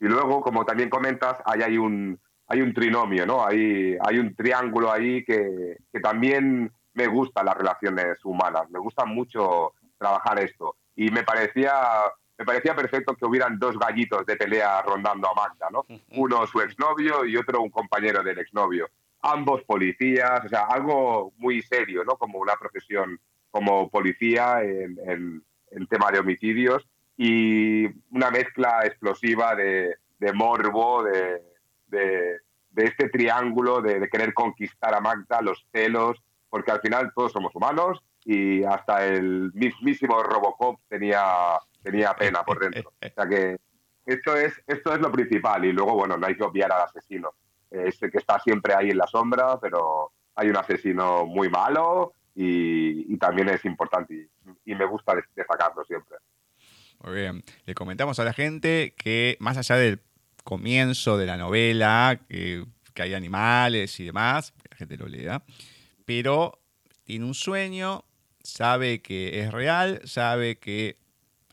[0.00, 2.18] Y luego, como también comentas, ahí hay un,
[2.48, 3.46] hay un trinomio, ¿no?
[3.46, 9.04] Hay, hay un triángulo ahí que, que también me gustan las relaciones humanas, me gusta
[9.04, 10.76] mucho trabajar esto.
[10.96, 11.72] Y me parecía,
[12.38, 15.84] me parecía perfecto que hubieran dos gallitos de pelea rondando a Magda, ¿no?
[16.16, 18.88] Uno su exnovio y otro un compañero del exnovio.
[19.22, 22.16] Ambos policías, o sea, algo muy serio, ¿no?
[22.16, 23.18] Como una profesión
[23.50, 26.86] como policía en, en, en tema de homicidios
[27.16, 31.40] y una mezcla explosiva de, de morbo, de,
[31.88, 32.40] de,
[32.76, 36.20] este triángulo de, querer conquistar a Magda, los celos,
[36.50, 41.22] porque al final todos somos humanos y hasta el mismísimo Robocop tenía,
[41.82, 42.92] tenía pena por dentro.
[43.02, 43.58] O sea que
[44.06, 47.34] esto es, esto es lo principal y luego, bueno, no hay que obviar al asesino.
[47.70, 53.16] Es que está siempre ahí en la sombra, pero hay un asesino muy malo y,
[53.18, 54.28] también es importante
[54.64, 56.16] y, me gusta destacarlo siempre.
[57.02, 57.44] Muy bien.
[57.64, 60.00] Le comentamos a la gente que más allá del
[60.42, 62.64] comienzo de la novela, que,
[62.96, 65.42] hay animales y demás, que la gente lo lea,
[66.04, 66.60] pero
[67.02, 68.04] tiene un sueño,
[68.44, 70.98] sabe que es real, sabe que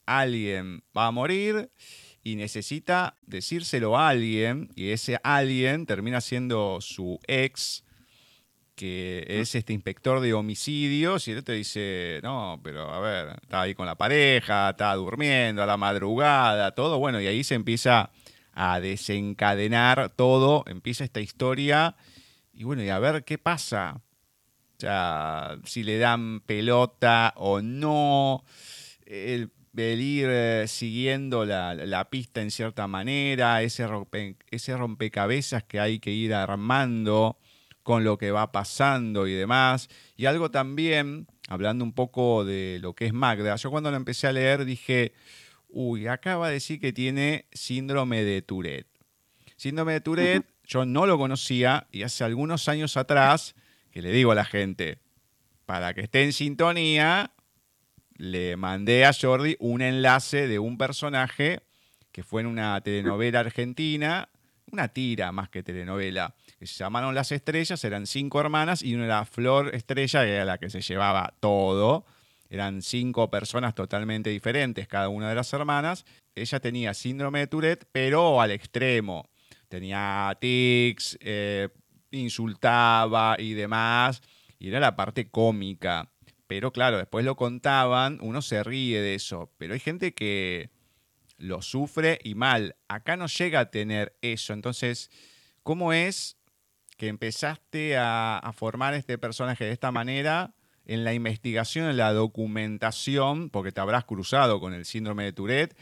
[0.05, 1.71] alguien va a morir
[2.23, 7.83] y necesita decírselo a alguien y ese alguien termina siendo su ex
[8.75, 13.61] que es este inspector de homicidios, y él te dice, no, pero a ver, está
[13.61, 18.09] ahí con la pareja, está durmiendo a la madrugada, todo, bueno, y ahí se empieza
[18.53, 21.95] a desencadenar todo, empieza esta historia,
[22.53, 24.01] y bueno, y a ver qué pasa.
[24.81, 28.43] O sea, si le dan pelota o no,
[29.05, 33.85] el, ir eh, siguiendo la, pista en cierta manera, ese,
[34.49, 37.37] ese rompecabezas que hay que ir armando
[37.83, 39.87] con lo que va pasando y demás.
[40.17, 44.25] Y algo también, hablando un poco de lo que es Magda, yo cuando la empecé
[44.25, 45.13] a leer dije,
[45.69, 48.87] uy, acaba de decir que tiene síndrome de Tourette.
[49.57, 53.53] Síndrome de Tourette, yo no lo conocía y hace algunos años atrás,
[53.91, 54.99] que le digo a la gente,
[55.65, 57.31] para que esté en sintonía,
[58.17, 61.61] le mandé a Jordi un enlace de un personaje
[62.11, 64.29] que fue en una telenovela argentina,
[64.71, 69.05] una tira más que telenovela, que se llamaron Las Estrellas, eran cinco hermanas y una
[69.05, 72.05] era Flor Estrella, que era la que se llevaba todo.
[72.49, 76.05] Eran cinco personas totalmente diferentes, cada una de las hermanas.
[76.35, 79.29] Ella tenía síndrome de Tourette, pero al extremo.
[79.69, 81.69] Tenía tics, eh,
[82.11, 84.21] insultaba y demás.
[84.59, 86.11] Y era la parte cómica.
[86.47, 89.51] Pero claro, después lo contaban, uno se ríe de eso.
[89.57, 90.69] Pero hay gente que
[91.37, 92.75] lo sufre y mal.
[92.87, 94.53] Acá no llega a tener eso.
[94.53, 95.09] Entonces,
[95.63, 96.37] ¿cómo es
[97.01, 100.53] que empezaste a, formar este personaje de esta manera
[100.85, 105.75] en la investigación, en la documentación, porque te habrás cruzado con el síndrome de Tourette,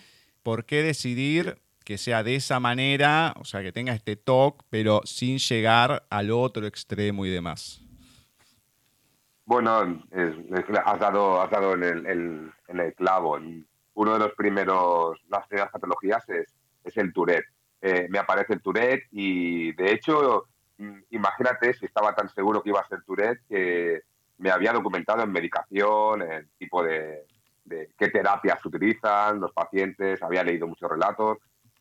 [0.44, 1.60] ¿por qué decidir
[1.90, 6.32] que sea de esa manera, o sea, que tenga este TOC, pero sin llegar al
[6.32, 7.82] otro extremo y demás?
[9.44, 10.04] Bueno,
[10.86, 13.38] has dado, has dado en, el, clavo.
[13.96, 16.48] Uno de los primeros, las primeras patologías es,
[16.84, 17.48] es el Tourette.
[17.82, 20.46] Eh, me aparece el Tourette y de hecho
[20.80, 24.02] Mm, imagínate si estaba tan seguro que iba a ser Tourette que
[24.38, 27.26] me había documentado en medicación, en tipo de,
[27.98, 31.40] qué terapias utilizan los pacientes, había leído muchos relatos,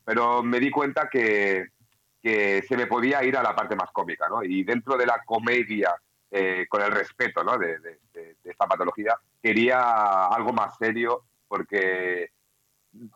[0.09, 1.67] pero me di cuenta que,
[2.23, 4.43] se me podía ir a la parte más cómica, ¿no?
[4.43, 5.95] Y dentro de la comedia,
[6.31, 7.59] eh, con el respeto ¿no?
[7.59, 12.31] de, de, esta patología, quería algo más serio porque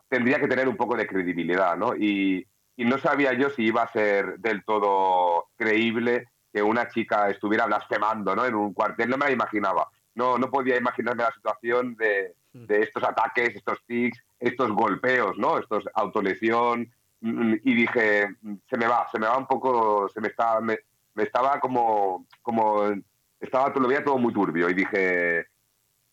[0.07, 1.95] tendría que tener un poco de credibilidad, ¿no?
[1.95, 7.27] Y, y no sabía yo si iba a ser del todo creíble que una chica
[7.27, 8.45] estuviera blasfemando ¿no?
[8.45, 9.09] en un cuartel.
[9.09, 9.89] No me la imaginaba.
[10.13, 12.65] No, no podía imaginarme la situación de, hmm.
[12.65, 15.57] de estos ataques, estos tics, estos golpeos, ¿no?
[15.57, 16.91] estos autolesión.
[17.21, 18.27] Mm, y dije,
[18.69, 20.77] se me va, se me va un poco, se me está, me,
[21.15, 22.91] estaba como, como,
[23.39, 24.69] estaba, veía todo muy turbio.
[24.69, 25.47] Y dije,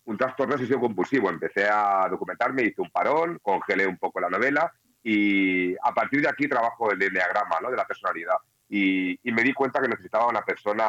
[0.04, 1.28] un trastorno obsesivo compulsivo.
[1.28, 4.72] Empecé a documentarme, hice un parón, congelé un poco la novela
[5.02, 7.70] y a partir de aquí trabajo el enneagrama ¿no?
[7.70, 8.36] de la personalidad.
[8.68, 10.84] Y, me di cuenta que necesitaba una persona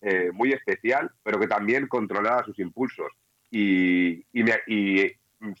[0.00, 3.12] eh, muy especial, pero que también controlara sus impulsos.
[3.50, 5.12] Y, y,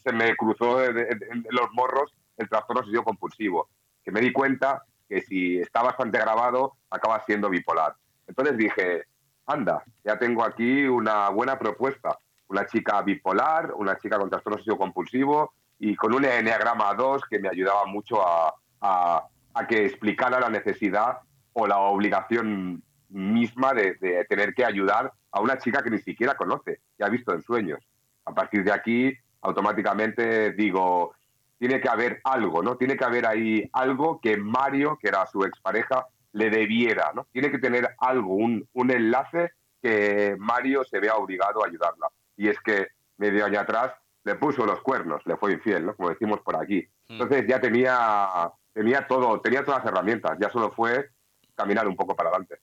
[0.02, 3.68] se me cruzó en, los morros el trastorno obsesivo compulsivo,
[4.04, 7.94] que me di cuenta que si está bastante grabado, acaba siendo bipolar.
[8.26, 9.04] Entonces dije,
[9.46, 12.18] anda, ya tengo aquí una buena propuesta.
[12.48, 17.48] Una chica bipolar, una chica con trastorno compulsivo y con un enneagrama 2 que me
[17.48, 21.18] ayudaba mucho a, a, que explicara la necesidad
[21.52, 26.34] o la obligación misma de, de, tener que ayudar a una chica que ni siquiera
[26.34, 27.80] conoce, que ha visto en sueños.
[28.24, 29.12] A partir de aquí,
[29.42, 31.14] automáticamente digo,
[31.58, 32.76] tiene que haber algo, ¿no?
[32.76, 37.26] Tiene que haber ahí algo que Mario, que era su expareja, le debiera, ¿no?
[37.32, 42.08] Tiene que tener algo, un, un enlace que Mario se vea obligado a ayudarla.
[42.36, 42.88] Y es que
[43.18, 43.92] medio año atrás
[44.24, 45.96] le puso los cuernos, le fue infiel, ¿no?
[45.96, 46.86] Como decimos por aquí.
[47.08, 47.12] Hmm.
[47.12, 51.10] Entonces ya tenía, tenía todo, tenía todas las herramientas, ya solo fue
[51.54, 52.56] caminar un poco para adelante.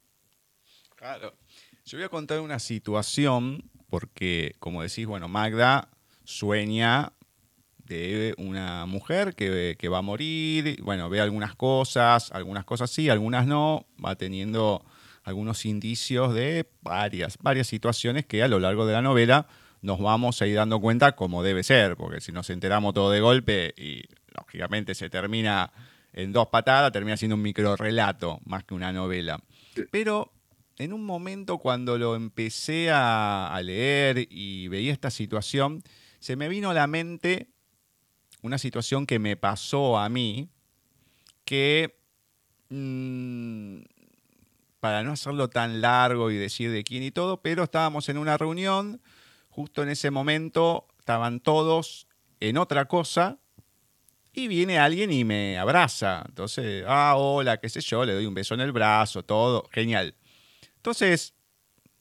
[0.95, 1.34] Claro.
[1.86, 5.89] Yo voy a contar una situación, porque como decís, bueno, Magda
[6.28, 7.13] sueña
[7.78, 13.09] de una mujer que, que, va a morir, bueno, ve algunas cosas, algunas cosas sí,
[13.09, 14.84] algunas no, va teniendo
[15.23, 19.47] algunos indicios de varias, varias situaciones que a lo largo de la novela
[19.82, 23.21] nos vamos a ir dando cuenta como debe ser, porque si nos enteramos todo de
[23.21, 24.03] golpe y
[24.36, 25.71] lógicamente se termina
[26.11, 29.39] en dos patadas, termina siendo un micro relato más que una novela.
[29.91, 30.34] Pero
[30.78, 35.84] en un momento cuando lo empecé a, leer y veía esta situación,
[36.28, 37.47] se me vino a la mente
[38.41, 40.49] una situación que me pasó a mí,
[41.45, 42.01] que
[42.67, 43.78] mm,
[44.82, 48.38] para no hacerlo tan largo y decir de quién y todo, pero estábamos en una
[48.38, 49.01] reunión,
[49.47, 52.07] justo en ese momento estaban todos
[52.41, 53.38] en otra cosa
[54.34, 56.25] y viene alguien y me abraza.
[56.28, 60.13] Entonces, ah, hola, qué sé yo, le doy un beso en el brazo, todo, genial.
[60.75, 61.36] Entonces,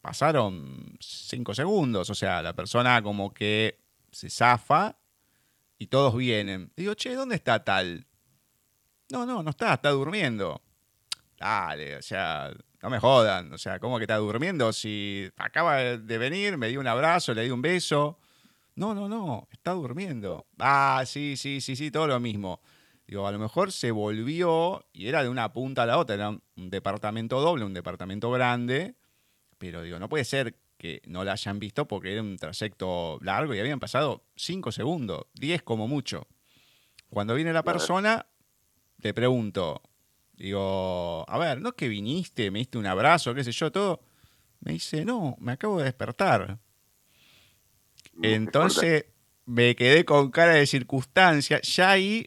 [0.01, 4.99] pasaron cinco segundos, o sea, la persona como que se zafa
[5.79, 6.73] y todos vienen.
[6.77, 8.07] Digo, che, ¿dónde está tal?
[9.11, 10.63] No, no, no está, está durmiendo.
[11.39, 12.51] Dale, o sea,
[12.83, 14.73] no me jodan, o sea, ¿cómo que está durmiendo?
[14.73, 18.19] Si acaba de venir, me dio un abrazo, le di un beso.
[18.75, 20.47] No, no, no, está durmiendo.
[20.59, 22.61] Ah, sí, sí, sí, sí, todo lo mismo.
[23.07, 26.29] Digo, a lo mejor se volvió y era de una punta a la otra, era
[26.31, 28.97] un, departamento doble, un departamento grande,
[29.59, 33.55] pero digo, no puede ser que no la hayan visto porque era un trayecto largo
[33.55, 36.27] y habían pasado 5 segundos, 10 como mucho.
[37.09, 38.27] Cuando viene la persona,
[39.01, 39.83] te pregunto,
[40.35, 44.03] digo, a ver, ¿no es que viniste, me diste un abrazo, qué sé yo, todo?
[44.61, 46.59] Me dice, no, me acabo de despertar.
[48.22, 49.07] Entonces
[49.45, 51.61] me quedé con cara de circunstancia.
[51.61, 52.27] Ya ahí,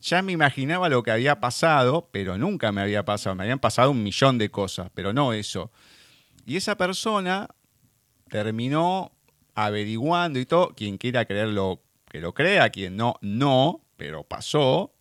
[0.00, 3.34] ya me imaginaba lo que había pasado, pero nunca me había pasado.
[3.34, 5.70] Me habían pasado un millón de cosas, pero no eso.
[6.44, 7.48] Y esa persona
[8.30, 9.12] terminó
[9.54, 10.74] averiguando y todo.
[10.74, 12.70] Quien quiera creerlo, que lo crea.
[12.70, 14.94] Quien no, no, pero pasó.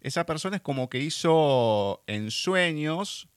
[0.00, 3.28] Esa persona es como que hizo en sueños,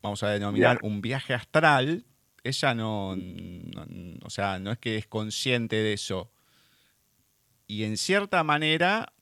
[0.00, 2.06] vamos a denominar un viaje astral,
[2.42, 3.18] ella no,
[4.22, 6.32] o sea, no es que es consciente de eso.
[7.66, 9.12] Y en cierta manera,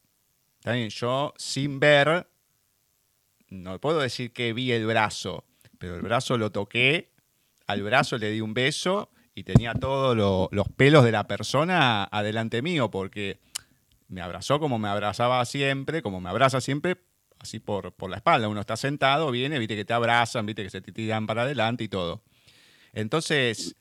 [0.62, 2.28] también yo sin ver,
[3.48, 5.44] no puedo decir que vi el brazo,
[5.78, 7.10] pero el brazo lo toqué,
[7.66, 10.16] al brazo le di un beso y tenía todos
[10.50, 13.38] los pelos de la persona adelante mío, porque
[14.08, 16.96] me abrazó como me abrazaba siempre, como me abraza siempre,
[17.38, 18.48] así por, por la espalda.
[18.48, 21.84] Uno está sentado, viene, viste que te abrazan, viste que se te tiran para adelante
[21.84, 22.22] y todo.
[22.92, 23.76] Entonces,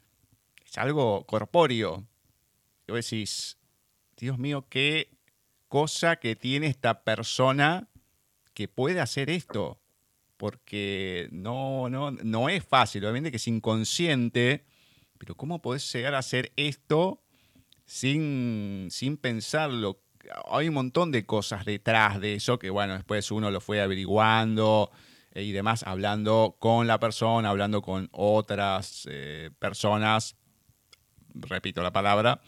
[0.64, 2.06] es algo corpóreo.
[2.88, 3.58] Y vos decís,
[4.16, 5.10] Dios mío, qué
[5.70, 7.88] cosa que tiene esta persona
[8.54, 9.80] que puede hacer esto.
[10.38, 14.66] Porque no, no, no es fácil, obviamente que es inconsciente,
[15.18, 17.22] pero ¿cómo podés llegar a hacer esto
[17.86, 20.02] sin, sin pensarlo?
[20.52, 24.92] Hay un montón de cosas detrás de eso que, bueno, después uno lo fue averiguando,
[25.38, 30.36] eh, y demás, hablando con la persona, hablando con otras eh, personas,
[31.34, 32.42] repito la palabra,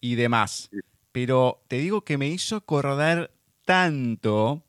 [0.00, 0.68] y demás.
[1.12, 3.30] Pero te digo que me hizo acordar
[3.64, 4.64] tanto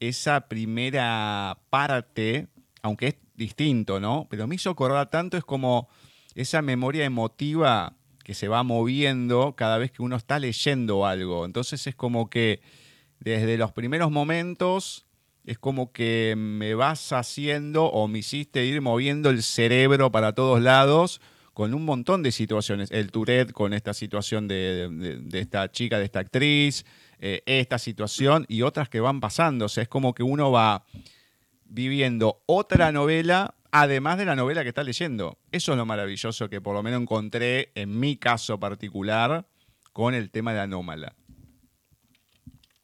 [0.00, 2.48] esa primera parte,
[2.82, 4.26] aunque es distinto, ¿no?
[4.28, 5.88] Pero me hizo acordar tanto, es como
[6.38, 11.44] esa memoria emotiva que se va moviendo cada vez que uno está leyendo algo.
[11.44, 12.60] Entonces es como que
[13.18, 15.04] desde los primeros momentos
[15.44, 20.62] es como que me vas haciendo o me hiciste ir moviendo el cerebro para todos
[20.62, 21.20] lados
[21.54, 22.92] con un montón de situaciones.
[22.92, 26.86] El Tourette con esta situación de, esta chica, de esta actriz,
[27.18, 29.64] eh, esta situación y otras que van pasando.
[29.64, 30.84] O sea, es como que uno va
[31.64, 35.38] viviendo otra novela además de la novela que está leyendo.
[35.52, 39.46] Eso es lo maravilloso que por lo menos encontré en mi caso particular
[39.92, 41.14] con el tema de Anómala.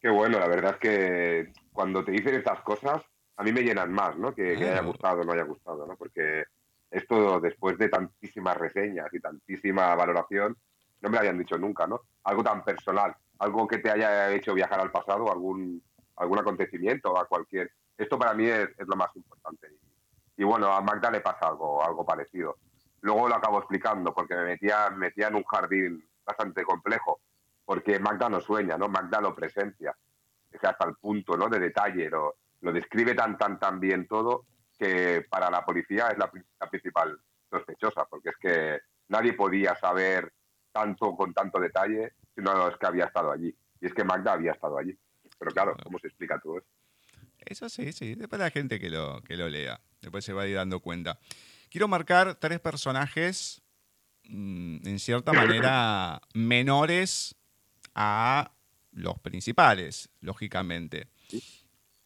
[0.01, 3.03] Qué bueno, la verdad es que cuando te dicen estas cosas,
[3.37, 4.35] a mí me llenan más, ¿no?
[4.35, 5.97] Que, que haya gustado o no haya gustado, ¿no?
[5.97, 6.45] Porque
[6.91, 10.57] esto, después de tantísimas reseñas y tantísima valoración,
[11.01, 12.03] no me lo habían dicho nunca, ¿no?
[12.25, 15.83] Algo tan personal, algo que te haya hecho viajar al pasado, algún,
[16.17, 17.71] algún acontecimiento, a cualquier...
[17.97, 19.69] Esto para mí es, lo más importante.
[20.37, 22.57] Y, bueno, a Magda le pasa algo, algo parecido.
[23.01, 27.21] Luego lo acabo explicando, porque me metía, metía en un jardín bastante complejo,
[27.65, 28.89] porque Magda no sueña, ¿no?
[28.89, 29.95] Magda lo presencia,
[30.51, 31.49] es hasta el punto, ¿no?
[31.49, 34.47] De detalle, lo, lo describe tan, tan, tan bien todo
[34.79, 36.31] que para la policía es la,
[36.69, 37.19] principal
[37.51, 40.33] sospechosa, porque es que nadie podía saber
[40.73, 43.55] tanto con tanto detalle si no es que había estado allí.
[43.81, 44.99] Y es que Magda había estado allí.
[45.39, 46.67] Pero claro, ¿cómo se explica todo eso?
[47.47, 48.15] Eso sí, sí.
[48.15, 49.81] Después la gente que lo, que lo lea.
[50.01, 51.19] Después se va a ir dando cuenta.
[51.71, 53.63] Quiero marcar tres personajes,
[54.25, 57.35] mm, en cierta manera, menores
[57.95, 58.53] a
[58.93, 61.09] los principales, lógicamente.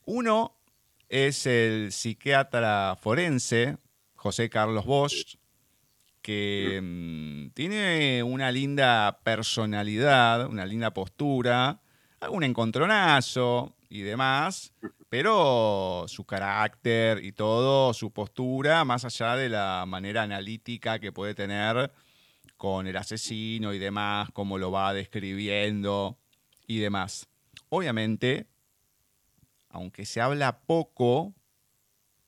[0.04, 0.56] Uno
[1.08, 3.78] es el psiquiatra forense,
[4.14, 5.36] José Carlos Bosch,
[6.22, 11.80] que mm, tiene una linda personalidad, una linda postura,
[12.20, 14.72] algún encontronazo y demás,
[15.08, 21.34] pero su carácter y todo, su postura, más allá de la manera analítica que puede
[21.34, 21.92] tener
[22.56, 26.18] con el asesino y demás, cómo lo va describiendo
[26.66, 27.28] y demás.
[27.70, 28.46] Obviamente,
[29.70, 31.34] aunque se habla poco,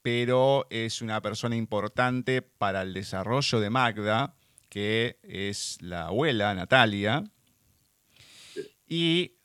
[0.03, 4.35] pero es una persona importante para el desarrollo de Magda,
[4.71, 7.25] que es la abuela, Natalia.
[8.87, 9.37] Y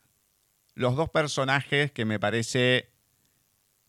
[0.75, 2.94] los dos personajes que me parece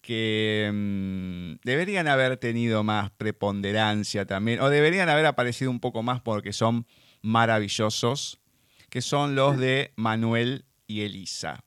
[0.07, 6.21] que mm, deberían haber tenido más preponderancia también, o deberían haber aparecido un poco más
[6.21, 6.87] porque son
[7.23, 8.41] maravillosos,
[8.89, 11.65] que son los de Manuel y Elisa.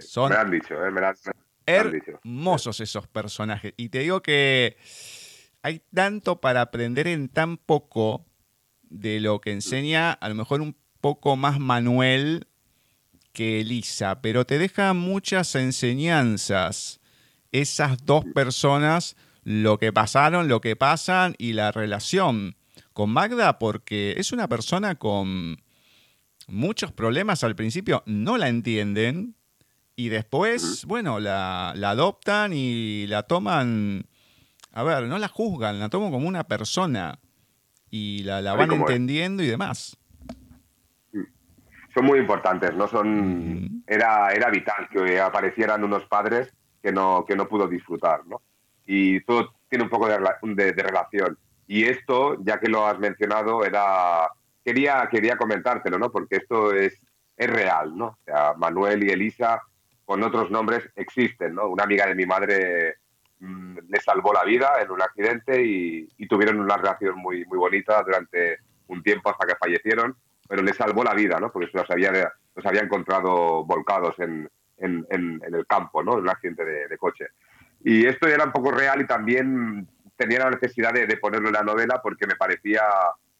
[0.00, 1.14] Son me han dicho, eh, me, han,
[1.66, 3.74] hermosos esos personajes.
[3.76, 4.78] Y te digo que
[5.60, 8.24] hay tanto para aprender en tan poco
[8.80, 12.48] de lo que enseña, a lo mejor un poco más Manuel
[13.34, 17.00] que Elisa, pero te deja muchas enseñanzas.
[17.52, 22.56] Esas dos personas, lo que pasaron, lo que pasan y la relación
[22.94, 25.62] con Magda, porque es una persona con
[26.46, 29.36] muchos problemas al principio, no la entienden,
[29.96, 34.06] y después, bueno, la, adoptan y la toman,
[34.72, 37.20] a ver, no la juzgan, la toman como una persona
[37.90, 39.96] y la, van entendiendo y demás.
[41.94, 42.88] Son muy importantes, ¿no?
[42.88, 48.42] Son, era, era vital que aparecieran unos padres que no, que no pudo disfrutar, ¿no?
[48.84, 51.38] Y todo tiene un poco de, de, de relación.
[51.66, 54.28] Y esto, ya que lo has mencionado, era
[54.64, 56.10] quería, quería comentártelo, ¿no?
[56.10, 56.98] Porque esto es,
[57.36, 58.06] es real, ¿no?
[58.06, 59.62] O sea, Manuel y Elisa
[60.04, 61.68] con otros nombres existen, ¿no?
[61.68, 62.96] Una amiga de mi madre
[63.40, 68.02] mm, le salvó la vida en un accidente y, tuvieron una relación muy, muy bonita
[68.02, 70.16] durante un tiempo hasta que fallecieron,
[70.48, 71.50] pero le salvó la vida, ¿no?
[71.50, 72.10] Porque los había,
[72.54, 76.14] los había encontrado volcados en, en, en, el campo, ¿no?
[76.14, 77.26] En un accidente de, coche.
[77.82, 79.86] Y esto era un poco real y también
[80.16, 82.82] tenía la necesidad de, ponerlo en la novela porque me parecía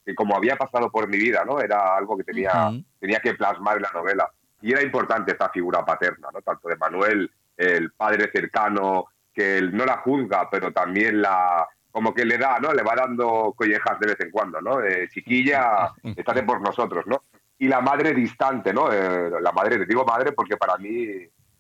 [0.05, 1.61] que como había pasado por mi vida, ¿no?
[1.61, 4.31] Era algo que tenía, tenía que plasmar en la novela
[4.61, 6.43] y era importante esta figura paterna, ¿no?
[6.43, 12.13] Tanto de Manuel, el padre cercano, que él no la juzga, pero también la como
[12.13, 12.73] que le da, ¿no?
[12.73, 14.83] Le va dando collejas de vez en cuando, ¿no?
[14.83, 17.23] Eh, chiquilla, estate por nosotros, ¿no?
[17.57, 18.93] Y la madre distante, ¿no?
[18.93, 21.07] Eh, la madre, te digo madre porque para mí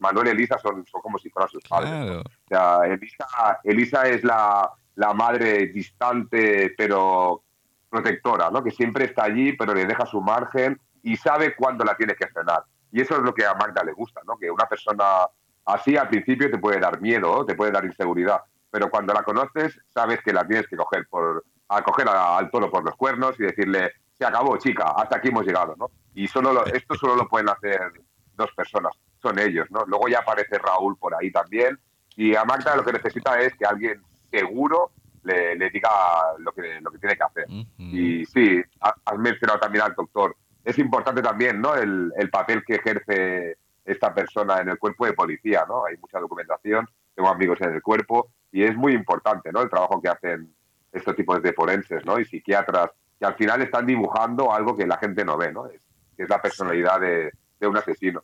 [0.00, 1.92] Manuel y Elisa son, son como si fueran sus padres.
[1.92, 7.44] O sea, Elisa, Elisa es la, la madre distante, pero
[7.88, 8.64] protectora, ¿no?
[8.64, 12.26] Que siempre está allí, pero le deja su margen y sabe cuándo la tiene que
[12.26, 12.64] frenar.
[12.90, 14.36] Y eso es lo que a Magda le gusta, ¿no?
[14.36, 15.28] Que una persona
[15.64, 18.40] así al principio te puede dar miedo, te puede dar inseguridad,
[18.74, 22.68] pero cuando la conoces sabes que la tienes que coger por a coger al toro
[22.72, 26.66] por los cuernos y decirle se acabó chica hasta aquí hemos llegado no y solo
[26.66, 27.92] esto solo lo pueden hacer
[28.34, 31.78] dos personas son ellos no luego ya aparece Raúl por ahí también
[32.16, 34.90] y a Magda lo que necesita es que alguien seguro
[35.22, 35.90] le, diga
[36.38, 37.46] lo que lo que tiene que hacer
[37.78, 41.76] y sí has mencionado también al doctor es importante también ¿no?
[41.76, 45.66] el, papel que ejerce esta persona en el cuerpo de policía.
[45.68, 45.84] ¿no?
[45.84, 49.62] Hay mucha documentación, tengo amigos en el cuerpo y es muy importante ¿no?
[49.62, 50.54] el trabajo que hacen
[50.92, 52.20] estos tipos de forenses ¿no?
[52.20, 55.66] y psiquiatras que al final están dibujando algo que la gente no ve, ¿no?
[55.66, 55.80] es,
[56.16, 57.32] que es la personalidad de,
[57.62, 58.22] un asesino.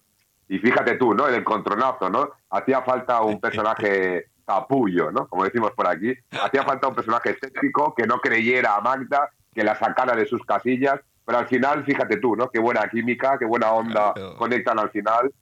[0.49, 1.27] Y fíjate tú, ¿no?
[1.27, 2.29] El encontronazo, ¿no?
[2.51, 5.27] Hacía falta un personaje capullo, ¿no?
[5.27, 6.13] Como decimos por aquí.
[6.31, 10.45] Hacía falta un personaje estético que no creyera a Magda, que la sacara de sus
[10.45, 11.01] casillas
[11.31, 12.51] pero al final, fíjate tú, ¿no?
[12.51, 15.33] Qué buena química, qué buena onda conectan al final.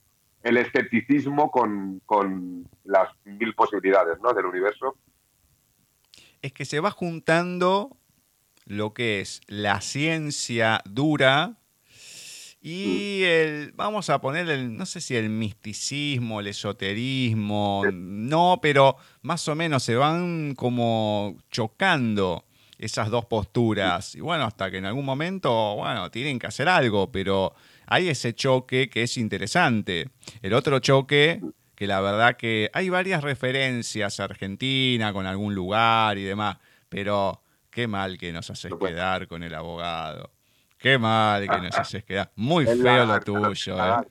[0.43, 4.33] El escepticismo con, con las mil posibilidades ¿no?
[4.33, 4.95] del universo.
[6.41, 7.97] Es que se va juntando
[8.65, 11.59] lo que es la ciencia dura
[12.61, 18.97] y el, vamos a poner el, no sé si el misticismo, el esoterismo, no, pero
[19.21, 22.45] más o menos se van como chocando
[22.77, 24.15] esas dos posturas.
[24.15, 27.53] Y bueno, hasta que en algún momento, bueno, tienen que hacer algo, pero
[27.89, 30.09] hay ese choque que es interesante.
[30.43, 31.41] El otro choque,
[31.75, 37.41] que la verdad que hay varias referencias a Argentina con algún lugar y demás, pero
[37.71, 40.31] qué mal que nos haces quedar con el abogado.
[40.77, 42.31] Qué mal que nos haces quedar.
[42.35, 44.05] Muy feo lo tuyo, ¿eh?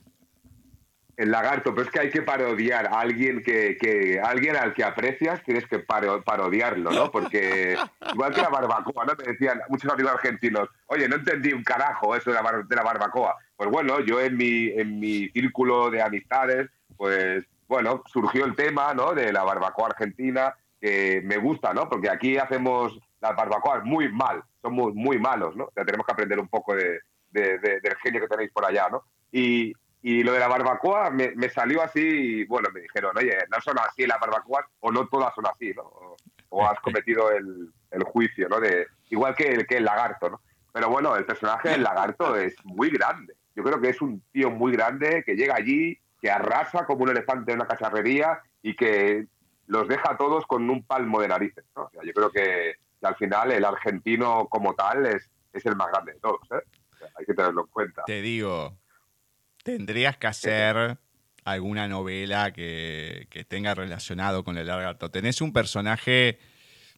[1.19, 5.43] El lagarto, pero es que hay que parodiar a alguien que, alguien al que aprecias,
[5.43, 7.11] tienes que parodiarlo, ¿no?
[7.11, 7.75] Porque
[8.13, 9.11] igual que la barbacoa, ¿no?
[9.17, 12.83] Me decían muchos amigos argentinos, oye, no entendí un carajo eso de la, de la
[12.83, 13.35] barbacoa.
[13.57, 18.93] Pues bueno, yo en mi, en mi círculo de amistades, pues bueno, surgió el tema,
[18.93, 19.13] ¿no?
[19.13, 21.89] De la barbacoa argentina, que me gusta, ¿no?
[21.89, 25.65] Porque aquí hacemos las barbacoas muy mal, son muy, malos, ¿no?
[25.65, 29.03] O sea, tenemos que aprender un poco de, del genio que tenéis por allá, ¿no?
[29.33, 33.37] Y, y lo de la barbacoa me, me, salió así y, bueno, me dijeron, oye,
[33.51, 36.15] no son así las barbacoas o no todas son así, ¿no?
[36.49, 38.59] O, has cometido el, el, juicio, ¿no?
[38.59, 40.41] De, igual que el, que el lagarto, ¿no?
[40.71, 43.35] Pero bueno, el personaje del lagarto es muy grande.
[43.55, 47.09] Yo creo que es un tío muy grande que llega allí, que arrasa como un
[47.09, 49.27] elefante en una cacharrería y que
[49.67, 51.65] los deja a todos con un palmo de narices.
[51.75, 51.83] ¿no?
[51.83, 55.75] O sea, yo creo que y al final el argentino como tal es, es el
[55.75, 56.41] más grande de todos.
[56.51, 56.63] ¿eh?
[57.17, 58.03] hay que tenerlo en cuenta.
[58.05, 58.77] Te digo,
[59.63, 60.97] tendrías que hacer
[61.45, 65.09] alguna novela que, tenga relacionado con el lagarto.
[65.09, 66.39] Tenés un personaje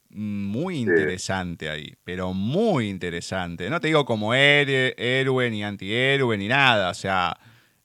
[0.10, 3.70] muy interesante ahí, pero muy interesante.
[3.70, 6.90] No te digo como héroe, ni antihéroe, ni nada.
[6.90, 7.38] O sea,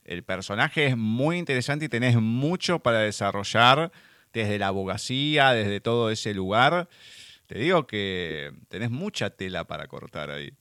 [0.04, 3.92] el personaje es muy interesante y tenés mucho para desarrollar
[4.32, 6.88] desde la abogacía, desde todo ese lugar.
[7.46, 10.52] Te digo que tenés mucha tela para cortar ahí.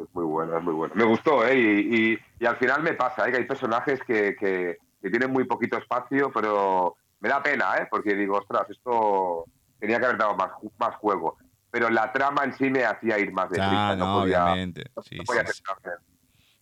[0.00, 0.94] Es muy bueno, es muy bueno.
[0.94, 1.58] Me gustó, ¿eh?
[1.58, 3.30] Y, y, al final me pasa, ¿eh?
[3.30, 4.78] Que hay personajes que, que,
[5.10, 7.88] tienen muy poquito espacio, pero me da pena, ¿eh?
[7.90, 9.44] Porque digo, ostras, esto
[9.78, 11.36] tenía que haber dado más, más juego.
[11.70, 14.84] Pero la trama en sí me hacía ir más de ah, no, obviamente.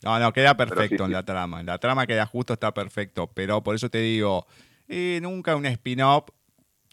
[0.03, 1.59] No, no, queda perfecto en la trama.
[1.59, 3.27] En la trama queda justo, está perfecto.
[3.27, 4.47] Pero por eso te digo,
[4.87, 6.29] eh, nunca un spin-off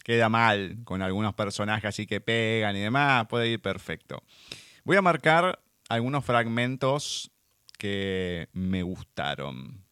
[0.03, 4.23] queda mal con algunos personajes así que pegan y demás, puede ir perfecto.
[4.83, 7.31] Voy a marcar algunos fragmentos
[7.79, 9.85] que me gustaron.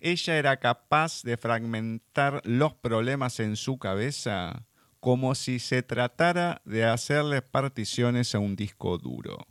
[0.00, 4.66] Ella era capaz de fragmentar los problemas en su cabeza
[4.98, 9.46] como si se tratara de hacerle particiones a un disco duro.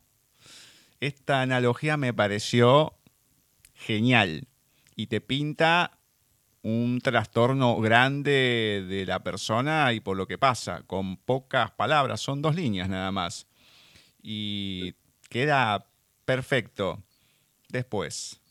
[0.99, 2.97] Esta analogía me pareció
[3.73, 4.47] genial
[4.95, 5.99] y te pinta
[6.63, 12.41] un trastorno grande de la persona y por lo que pasa, con pocas palabras, son
[12.41, 13.47] dos líneas nada más.
[14.23, 14.95] Y
[15.29, 15.85] queda
[16.25, 17.04] perfecto.
[17.69, 18.41] Después,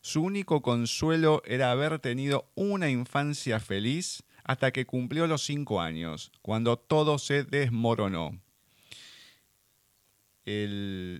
[0.00, 6.32] su único consuelo era haber tenido una infancia feliz hasta que cumplió los cinco años,
[6.42, 8.40] cuando todo se desmoronó.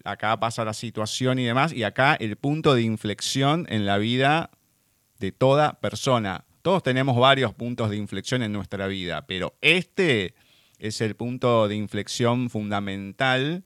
[0.04, 4.50] acá pasa la situación y demás, y acá el punto de inflexión en la vida
[5.18, 6.44] de toda persona.
[6.62, 10.34] Todos tenemos varios puntos de inflexión en nuestra vida, pero este
[10.78, 13.64] es el punto de inflexión fundamental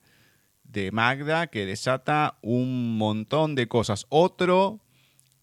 [0.75, 4.07] de Magda que desata un montón de cosas.
[4.11, 4.81] Otro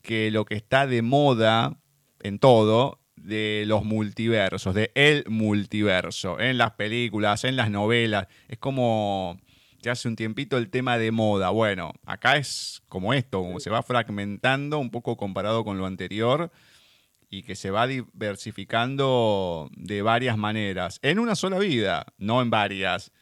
[0.03, 1.77] que lo que está de moda
[2.19, 8.27] en todo, de los multiversos, de el multiverso, en las películas, en las novelas.
[8.47, 9.39] Es como
[9.81, 11.49] ya hace un tiempito el tema de moda.
[11.49, 16.51] Bueno, acá es como esto, como se va fragmentando un poco comparado con lo anterior
[17.29, 23.13] y que se va diversificando de varias maneras, en una sola vida, no en varias,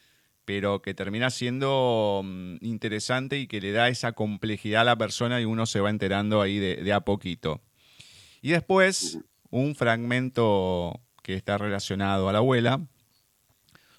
[0.50, 5.40] pero que termina siendo mm, interesante y que le da esa complejidad a la persona
[5.40, 7.60] y uno se va enterando ahí de, de a poquito.
[8.42, 9.20] Y después,
[9.50, 12.80] un fragmento que está relacionado a la abuela,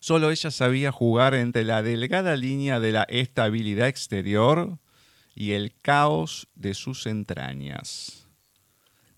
[0.02, 4.80] Solo ella sabía jugar entre la delgada línea de la estabilidad exterior
[5.36, 8.28] y el caos de sus entrañas.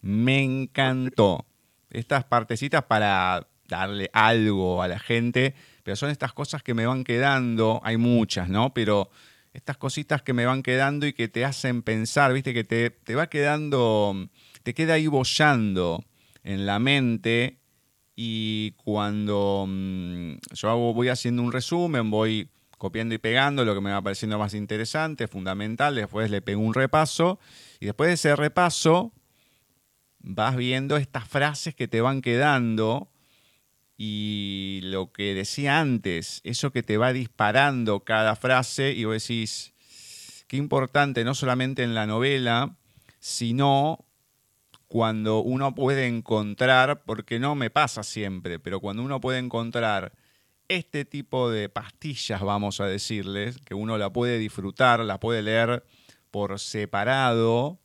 [0.01, 1.47] Me encantó.
[1.89, 7.03] Estas partecitas para darle algo a la gente, pero son estas cosas que me van
[7.03, 8.73] quedando, hay muchas, ¿no?
[8.73, 9.09] Pero
[9.53, 13.15] estas cositas que me van quedando y que te hacen pensar, viste, que te, te
[13.15, 14.29] va quedando,
[14.63, 16.03] te queda ahí bollando
[16.43, 17.59] en la mente
[18.15, 23.91] y cuando mm, yo voy haciendo un resumen, voy copiando y pegando lo que me
[23.91, 27.39] va pareciendo más interesante, fundamental, después le pego un repaso
[27.79, 29.13] y después de ese repaso
[30.19, 33.09] vas viendo estas frases que te van quedando
[33.97, 39.73] y lo que decía antes, eso que te va disparando cada frase y vos decís,
[40.47, 42.75] qué importante, no solamente en la novela,
[43.19, 44.05] sino
[44.87, 50.13] cuando uno puede encontrar, porque no me pasa siempre, pero cuando uno puede encontrar
[50.67, 55.83] este tipo de pastillas, vamos a decirles, que uno la puede disfrutar, la puede leer
[56.31, 57.79] por separado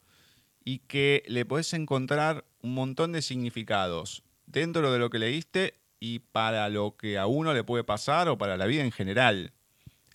[0.65, 4.23] y que le puedes encontrar un montón de significados.
[4.47, 8.39] Dentro de lo que leíste y para lo que a uno le puede pasar o
[8.39, 9.53] para la vida en general.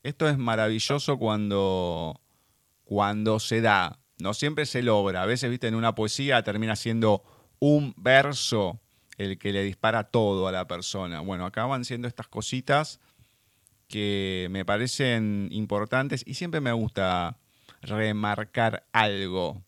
[0.03, 2.19] Esto es maravilloso cuando,
[2.84, 3.99] cuando se da.
[4.19, 5.23] No siempre se logra.
[5.23, 7.23] A veces, viste, en una poesía termina siendo
[7.59, 8.79] un verso
[9.17, 11.21] el que le dispara todo a la persona.
[11.21, 12.99] Bueno, acá van siendo estas cositas
[13.88, 17.38] que me parecen importantes y siempre me gusta
[17.81, 19.63] remarcar algo.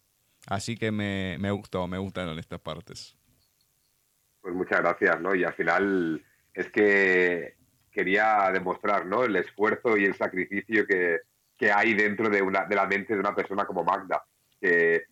[0.48, 3.15] Así que me, me gustó, me gustan estas partes.
[4.46, 5.34] Pues muchas gracias, ¿no?
[5.34, 6.24] Y al final
[6.54, 7.56] es que
[7.92, 9.24] quería demostrar, ¿no?
[9.24, 11.22] El esfuerzo y el sacrificio que,
[11.58, 14.24] que hay dentro de, una, de la mente de una persona como Magda,
[14.62, 15.06] que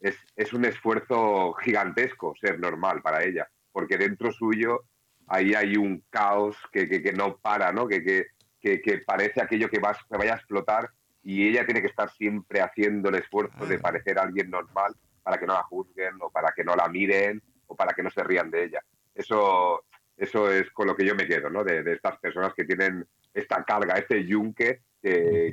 [0.00, 4.82] es, es un esfuerzo gigantesco ser normal para ella, porque dentro suyo
[5.28, 7.86] ahí hay un caos que, que, que no para, ¿no?
[7.86, 10.90] Que, que, que, parece aquello que, va, que vaya a explotar
[11.22, 15.46] y ella tiene que estar siempre haciendo el esfuerzo de parecer alguien normal para que
[15.46, 18.50] no la juzguen o para que no la miren o para que no se rían
[18.50, 18.80] de ella.
[19.14, 19.84] Eso,
[20.16, 21.64] eso es con lo que yo me quedo, ¿no?
[21.64, 25.52] De, estas personas que tienen esta carga, este yunque, que,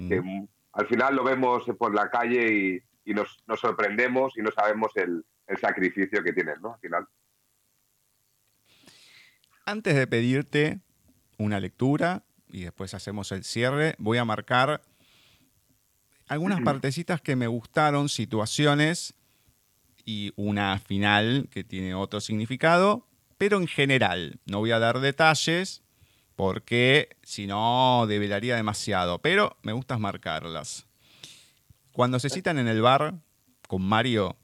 [0.73, 5.25] al final lo vemos por la calle y, nos, sorprendemos y no sabemos el,
[5.59, 6.75] sacrificio que tienen, ¿no?
[6.75, 7.07] Al final.
[9.65, 10.79] Antes de pedirte
[11.37, 14.81] una lectura y después hacemos el cierre, voy a marcar
[16.29, 19.13] algunas partecitas que me gustaron, situaciones
[20.11, 23.07] y una final que tiene otro significado,
[23.37, 25.83] pero en general, no voy a dar detalles
[26.35, 30.85] porque si no develaría demasiado, pero me gusta marcarlas.
[31.93, 33.21] Cuando se citan en el bar
[33.69, 34.35] con Mario,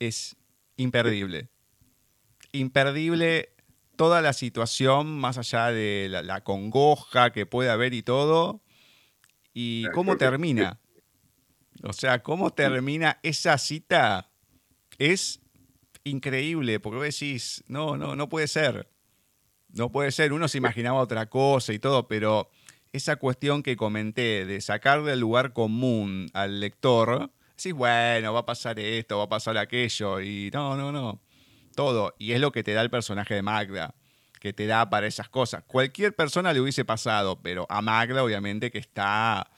[0.00, 0.36] es
[0.76, 1.50] imperdible.
[2.50, 3.50] Imperdible
[3.94, 8.60] toda la situación, más allá de la, congoja que puede haber y todo,
[9.54, 10.80] y cómo termina.
[11.84, 14.29] O sea, cómo termina esa cita
[15.00, 15.40] es
[16.04, 18.88] increíble, porque vos decís, no, no, no puede ser.
[19.70, 20.34] No puede ser.
[20.34, 22.50] Uno se imaginaba otra cosa y todo, pero
[22.92, 28.46] esa cuestión que comenté de sacar del lugar común al lector, decís, bueno, va a
[28.46, 31.22] pasar esto, va a pasar aquello, y no, no, no.
[31.74, 32.14] Todo.
[32.18, 33.94] Y es lo que te da el personaje de Magda,
[34.38, 35.64] que te da para esas cosas.
[35.66, 39.50] Cualquier persona le hubiese pasado, pero a Magda, obviamente, que está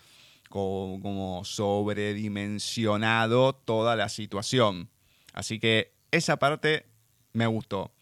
[0.49, 4.89] como sobredimensionado toda la situación.
[5.33, 6.87] Así que esa parte
[7.33, 7.93] me gustó.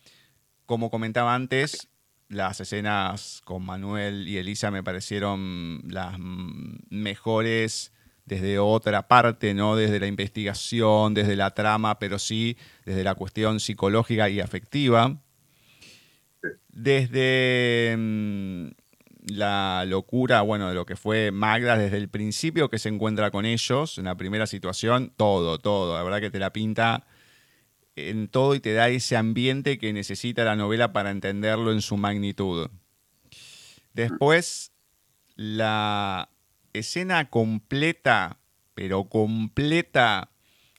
[0.67, 1.89] Como comentaba antes,
[2.29, 7.93] las escenas con Manuel y Elisa me parecieron las mejores
[8.25, 13.59] desde otra parte, no desde la investigación, desde la trama, pero sí desde la cuestión
[13.59, 15.21] psicológica y afectiva.
[16.69, 18.69] Desde mm,
[19.27, 23.45] la locura, bueno, de lo que fue Magda desde el principio que se encuentra con
[23.45, 27.05] ellos, en la primera situación, todo, todo, la verdad que te la pinta
[27.97, 31.97] en todo y te da ese ambiente que necesita la novela para entenderlo en su
[31.97, 32.71] magnitud.
[33.93, 34.73] Después,
[35.35, 36.31] la
[36.73, 38.39] escena completa,
[38.75, 40.31] pero completa,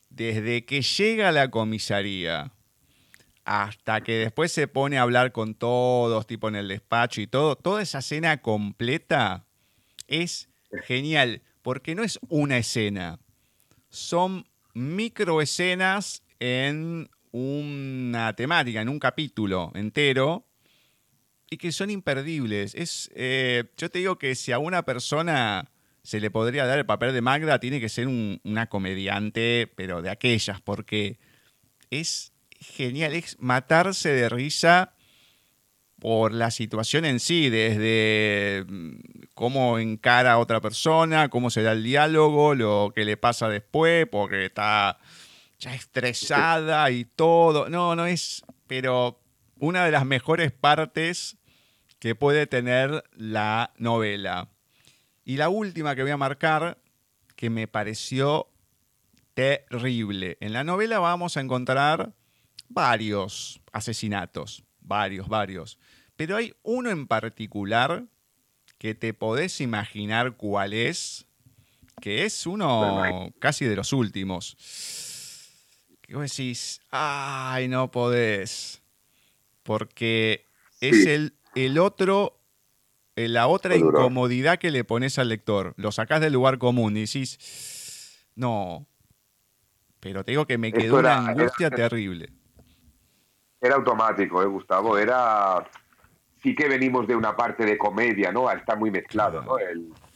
[0.10, 2.52] desde que llega a la comisaría
[3.44, 7.56] hasta que después se pone a hablar con todos, tipo en el despacho y todo,
[7.56, 9.46] toda esa escena completa
[10.08, 10.50] es
[10.86, 13.20] genial, porque no es una escena,
[13.90, 20.48] son microescenas en una temática, en un capítulo entero,
[21.50, 22.74] y que son imperdibles.
[22.74, 25.72] Es, eh, yo te digo que si a una persona
[26.04, 30.10] se le podría dar el papel de Magda, tiene que ser una comediante, pero de
[30.10, 31.20] aquellas, porque
[31.92, 34.96] es genial, es matarse de risa
[36.00, 38.96] por la situación en sí, desde mm,
[39.36, 44.08] cómo encara a otra persona, cómo se da el diálogo, lo que le pasa después,
[44.12, 44.98] porque está
[45.62, 47.70] ya estresada y todo.
[47.70, 49.22] No, no es, pero
[49.60, 51.38] una de las mejores partes
[52.00, 54.50] que puede tener la novela.
[55.24, 56.80] Y la última que voy a marcar,
[57.36, 58.50] que me pareció
[59.36, 60.38] terrible.
[60.42, 62.12] En la novela vamos a encontrar
[62.68, 65.78] varios asesinatos, varios, varios.
[66.16, 68.06] Pero hay uno en particular
[68.80, 71.28] que te podés imaginar cuál es,
[72.02, 75.11] que es uno casi de los últimos
[76.12, 78.84] que vos decís, ay, no podés.
[79.64, 80.46] Porque
[80.82, 82.38] es el, el otro,
[83.16, 85.74] eh, la otra incomodidad que le pones al lector.
[85.78, 88.88] Lo sacás del lugar común y decís, no.
[90.02, 92.30] Pero te digo que me quedó una angustia terrible.
[93.62, 94.98] Era automático, ¿eh, Gustavo?
[94.98, 95.66] Era.
[96.44, 98.52] Sí que venimos de una parte de comedia, ¿no?
[98.52, 99.56] Está muy mezclado, ¿no?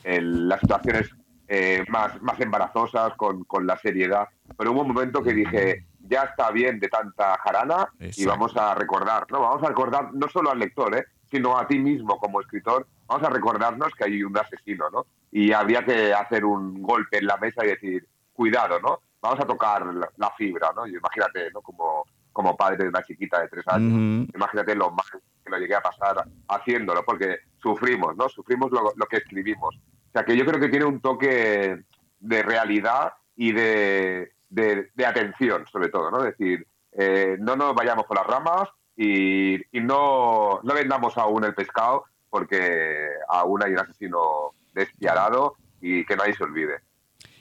[0.03, 1.09] las situaciones
[1.47, 4.27] eh, más, más embarazosas con, con la seriedad.
[4.57, 8.73] Pero hubo un momento que dije, ya está bien de tanta jarana y vamos a
[8.76, 9.41] recordar, ¿no?
[9.41, 11.05] Vamos a recordar no solo al lector, ¿eh?
[11.30, 15.05] sino a ti mismo como escritor, vamos a recordarnos que hay un asesino, ¿no?
[15.31, 18.99] Y habría que hacer un golpe en la mesa y decir, cuidado, ¿no?
[19.22, 19.85] Vamos a tocar
[20.17, 20.85] la, fibra, ¿no?
[20.85, 21.61] Y imagínate, ¿no?
[21.61, 25.05] Como, como padre de una chiquita de tres años, imagínate lo mal
[25.43, 28.30] que lo llegué a pasar haciéndolo, porque sufrimos, ¿no?
[28.30, 29.76] Sufrimos lo, lo que escribimos.
[30.16, 31.84] O sea, que yo creo que tiene un toque
[32.22, 36.20] de realidad y de, de, atención, sobre todo, ¿no?
[36.20, 41.54] Es decir, eh, no nos vayamos por las ramas y, no, no vendamos aún el
[41.54, 46.80] pescado porque aún hay un asesino despiadado y que nadie se olvide.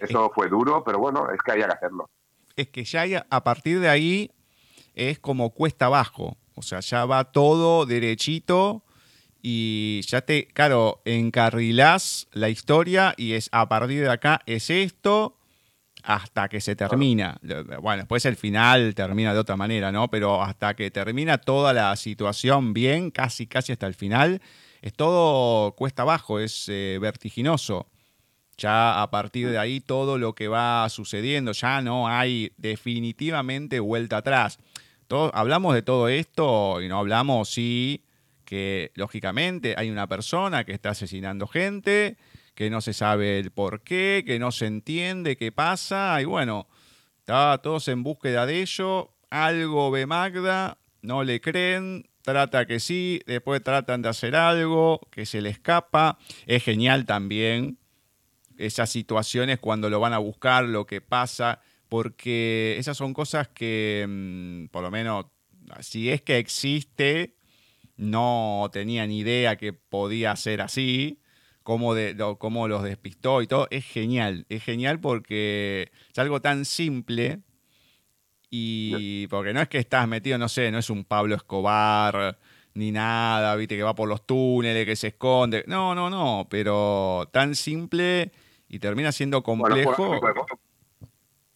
[0.00, 2.10] Eso fue duro, pero bueno, es que había que hacerlo.
[2.56, 4.32] Es que ya a partir de ahí
[4.94, 6.38] es como cuesta abajo.
[6.56, 8.82] O sea, ya va todo derechito
[9.46, 15.36] y ya te, claro, encarrilás la historia y es a partir de acá es esto
[16.02, 17.38] hasta que se termina.
[17.82, 20.08] Bueno, después el final termina de otra manera, ¿no?
[20.08, 24.40] Pero hasta que termina toda la situación bien, casi, casi hasta el final,
[24.80, 27.90] es todo cuesta abajo, es eh, vertiginoso.
[28.56, 34.16] Ya a partir de ahí todo lo que va sucediendo, ya no hay definitivamente vuelta
[34.16, 34.58] atrás.
[35.34, 38.03] hablamos de todo esto y no hablamos, sí,
[38.94, 42.16] lógicamente hay una persona que está asesinando gente,
[42.54, 46.68] que no se sabe el por qué, que no se entiende qué pasa, y bueno,
[47.18, 53.20] está todos en búsqueda de ello, algo ve Magda, no le creen, trata que sí,
[53.26, 57.78] después tratan de hacer algo, que se le escapa, es genial también
[58.56, 64.06] esas situaciones cuando lo van a buscar, lo que pasa, porque esas son cosas que,
[64.08, 65.26] mm, por lo menos,
[65.80, 67.33] si es que existe,
[67.96, 71.20] no tenía ni idea que podía ser así
[71.64, 74.46] cómo, de, cómo los despistó y todo, es genial.
[74.48, 77.40] Es genial porque es algo tan simple
[78.50, 82.38] y porque no es que estás metido, no sé, no es un Pablo Escobar
[82.74, 85.64] ni nada, viste, que va por los túneles, que se esconde.
[85.66, 88.30] No, no, no, pero tan simple
[88.68, 90.20] y termina siendo complejo.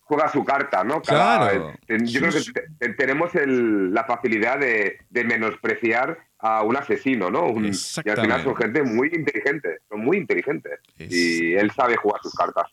[0.00, 1.02] juega, su carta, ¿no?
[1.02, 1.74] claro.
[1.86, 7.48] yo creo que tenemos la facilidad de, de menospreciar a un asesino, ¿no?
[7.60, 7.68] y
[8.08, 10.80] al final son gente muy inteligente, son muy inteligentes.
[10.98, 12.66] Y él sabe jugar sus cartas.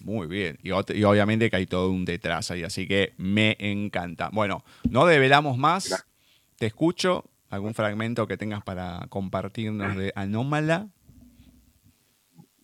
[0.00, 0.58] Muy bien.
[0.62, 4.30] Y, obviamente que hay todo un detrás ahí, así que me encanta.
[4.32, 6.06] Bueno, no develamos más.
[6.56, 7.24] Te escucho.
[7.50, 10.88] ¿Algún fragmento que tengas para compartirnos de Anómala?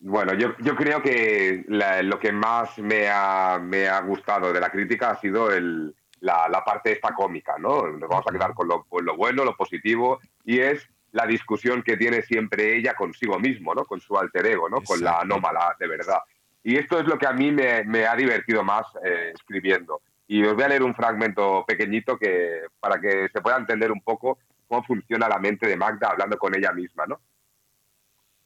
[0.01, 4.70] Bueno, yo, yo creo que lo que más me ha, me ha gustado de la
[4.70, 7.86] crítica ha sido el, la, parte esta cómica, ¿no?
[7.86, 8.86] Nos vamos a quedar con lo,
[9.16, 13.84] bueno, lo positivo, y es la discusión que tiene siempre ella consigo mismo, ¿no?
[13.84, 14.80] Con su alter ego, ¿no?
[14.82, 16.18] Con la anómala, de verdad.
[16.62, 20.01] Y esto es lo que a mí me, ha divertido más eh, escribiendo.
[20.26, 24.01] Y os voy a leer un fragmento pequeñito que, para que se pueda entender un
[24.01, 27.20] poco cómo funciona la mente de Magda hablando con ella misma, ¿no?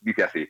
[0.01, 0.49] Dice así,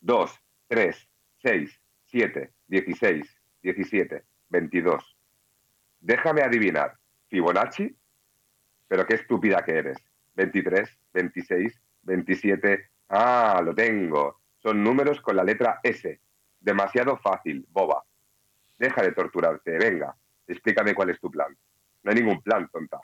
[0.00, 1.08] 2, 3,
[1.42, 5.15] 6, 7, 16, 17, 22,
[6.00, 6.96] Déjame adivinar.
[7.28, 7.96] Fibonacci.
[8.88, 9.98] Pero qué estúpida que eres.
[10.34, 12.90] 23, 26, 27.
[13.08, 14.40] Ah, lo tengo.
[14.58, 16.20] Son números con la letra S.
[16.60, 18.04] Demasiado fácil, boba.
[18.78, 20.14] Deja de torturarte, venga.
[20.46, 21.56] Explícame cuál es tu plan.
[22.02, 23.00] No hay ningún plan, tonta.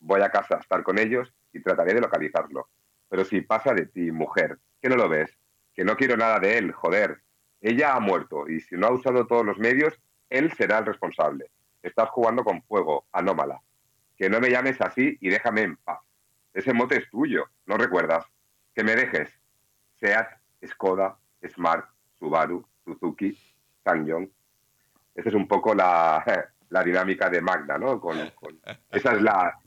[0.00, 2.68] Voy a casa a estar con ellos y trataré de localizarlo.
[3.08, 5.30] Pero si pasa de ti, mujer, que no lo ves,
[5.74, 7.20] que no quiero nada de él, joder.
[7.60, 9.98] Ella ha muerto y si no ha usado todos los medios,
[10.28, 11.50] él será el responsable.
[11.82, 13.60] Estás jugando con fuego, anómala.
[14.16, 16.00] Que no me llames así y déjame en paz.
[16.54, 18.24] Ese mote es tuyo, ¿no recuerdas?
[18.74, 19.30] Que me dejes.
[19.98, 20.28] Seat,
[20.66, 21.16] Skoda,
[21.48, 21.86] Smart,
[22.18, 23.36] Subaru, Suzuki,
[23.84, 24.30] Sangyong.
[25.14, 26.24] Esa es un poco la,
[26.84, 28.00] dinámica de Magda, ¿no?
[28.00, 28.18] Con,
[28.90, 29.58] esa es la,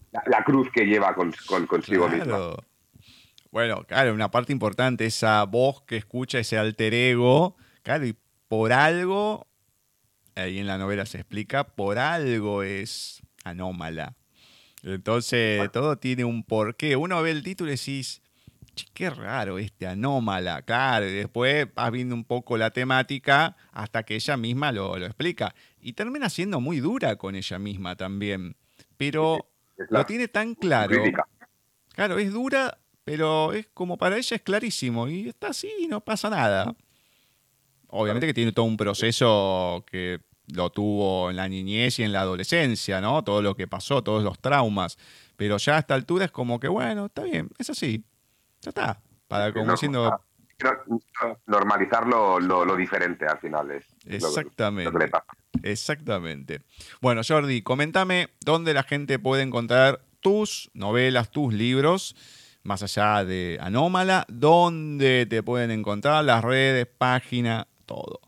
[0.45, 1.33] cruz que lleva con,
[1.67, 2.55] consigo misma.
[3.51, 8.17] Bueno, claro, una parte importante, esa voz que escucha ese alter ego, claro, y
[8.47, 9.47] por algo
[10.35, 14.15] ahí en la novela se explica, por algo es anómala.
[14.83, 16.95] Entonces, todo tiene un porqué.
[16.95, 18.21] Uno ve el título y decís,
[18.93, 20.61] qué raro este anómala.
[20.61, 25.55] Claro, y después vas viendo un poco la temática hasta que ella misma lo, explica.
[25.79, 28.55] y termina siendo muy dura con ella misma también.
[28.97, 29.49] Pero
[29.89, 31.01] lo tiene tan claro.
[31.93, 36.29] Claro, es dura, pero es como para ella es clarísimo y está así, no pasa
[36.29, 36.75] nada.
[37.95, 40.19] Obviamente que tiene todo un proceso que
[40.53, 43.23] lo tuvo en la niñez y en la adolescencia, ¿no?
[43.23, 44.97] Todo lo que pasó, todos los traumas.
[45.35, 48.03] Pero ya a esta altura es como que, bueno, está bien, es así.
[48.61, 49.01] Ya está.
[49.27, 50.21] Para como diciendo.
[51.47, 53.85] Normalizar lo, diferente al final es.
[54.05, 55.11] Exactamente.
[55.63, 56.61] Exactamente.
[57.01, 62.15] Bueno, Jordi, coméntame dónde la gente puede encontrar tus novelas, tus libros,
[62.63, 68.19] más allá de Anómala, dónde te pueden encontrar, las redes, página, todo.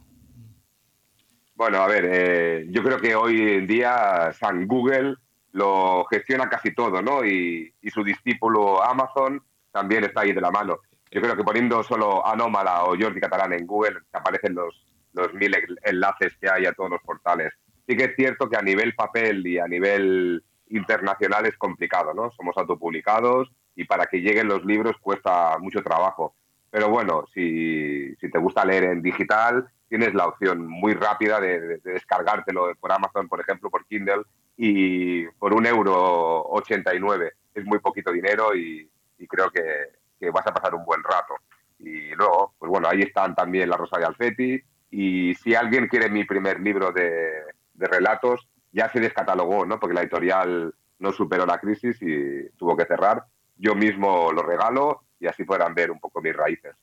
[1.55, 5.15] Bueno, a ver, eh, yo creo que hoy en día San Google
[5.53, 7.25] lo gestiona casi todo, ¿no?
[7.25, 10.79] Y, su discípulo Amazon también está ahí de la mano.
[11.09, 15.55] Yo creo que poniendo solo Anómala o Jordi Catalán en Google aparecen los, los mil
[15.83, 17.53] enlaces que hay a todos los portales.
[17.87, 22.29] Sí que es cierto que a nivel papel y a nivel internacional es complicado, ¿no?
[22.31, 26.35] Somos autopublicados y para que lleguen los libros cuesta mucho trabajo.
[26.77, 32.71] Pero bueno, si, te gusta leer en digital, tienes la opción muy rápida de, descargártelo
[32.79, 34.21] por Amazon, por ejemplo, por Kindle,
[34.55, 37.31] y por un euro 89.
[37.55, 38.87] Es muy poquito dinero y,
[39.27, 41.33] creo que, vas a pasar un buen rato.
[41.79, 44.61] Y luego, pues bueno, ahí están también La Rosa de Alfeti.
[44.91, 47.41] Y si alguien quiere mi primer libro de,
[47.73, 49.79] de relatos, ya se descatalogó, ¿no?
[49.79, 53.23] Porque la editorial no superó la crisis y tuvo que cerrar.
[53.55, 56.73] Yo mismo lo regalo y así podrán ver un poco mis raíces.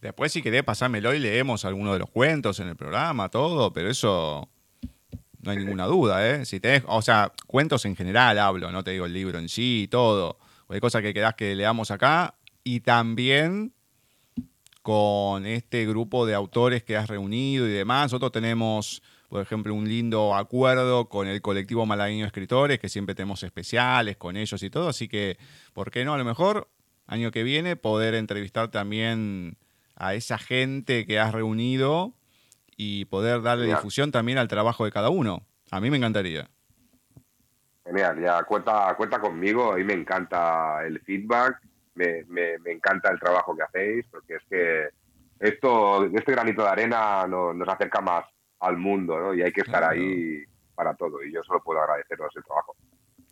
[0.00, 3.88] Después, si querés, pasármelo y leemos alguno de los cuentos en el programa, todo, pero
[3.90, 4.48] eso
[5.40, 6.44] no hay ninguna duda, ¿eh?
[6.44, 9.88] Si tenés, o sea, cuentos en general hablo, no te digo el libro en sí,
[9.90, 10.38] todo.
[10.66, 12.34] O hay cosas que querás que leamos acá.
[12.64, 13.72] Y también
[14.86, 18.04] con este grupo de autores que has reunido y demás.
[18.04, 23.42] Nosotros tenemos, por ejemplo, un lindo acuerdo con el colectivo Malagueño Escritores, que siempre tenemos
[23.42, 24.88] especiales con ellos y todo.
[24.88, 25.38] Así que,
[25.72, 26.14] ¿por qué no?
[26.14, 26.68] A lo mejor,
[27.06, 29.56] año que viene, poder entrevistar también
[29.96, 32.14] a esa gente que has reunido
[32.76, 35.46] y poder darle difusión también al trabajo de cada uno.
[35.70, 36.48] A mí me encantaría.
[37.84, 41.60] Genial, ya cuenta, cuenta conmigo, a mí me encanta el feedback,
[41.94, 44.88] me, me, encanta el trabajo que hacéis, porque es que
[45.38, 48.24] esto, este granito de arena nos, acerca más
[48.60, 49.34] al mundo, ¿no?
[49.34, 52.76] Y hay que estar ahí para todo, y yo solo puedo agradeceros el trabajo.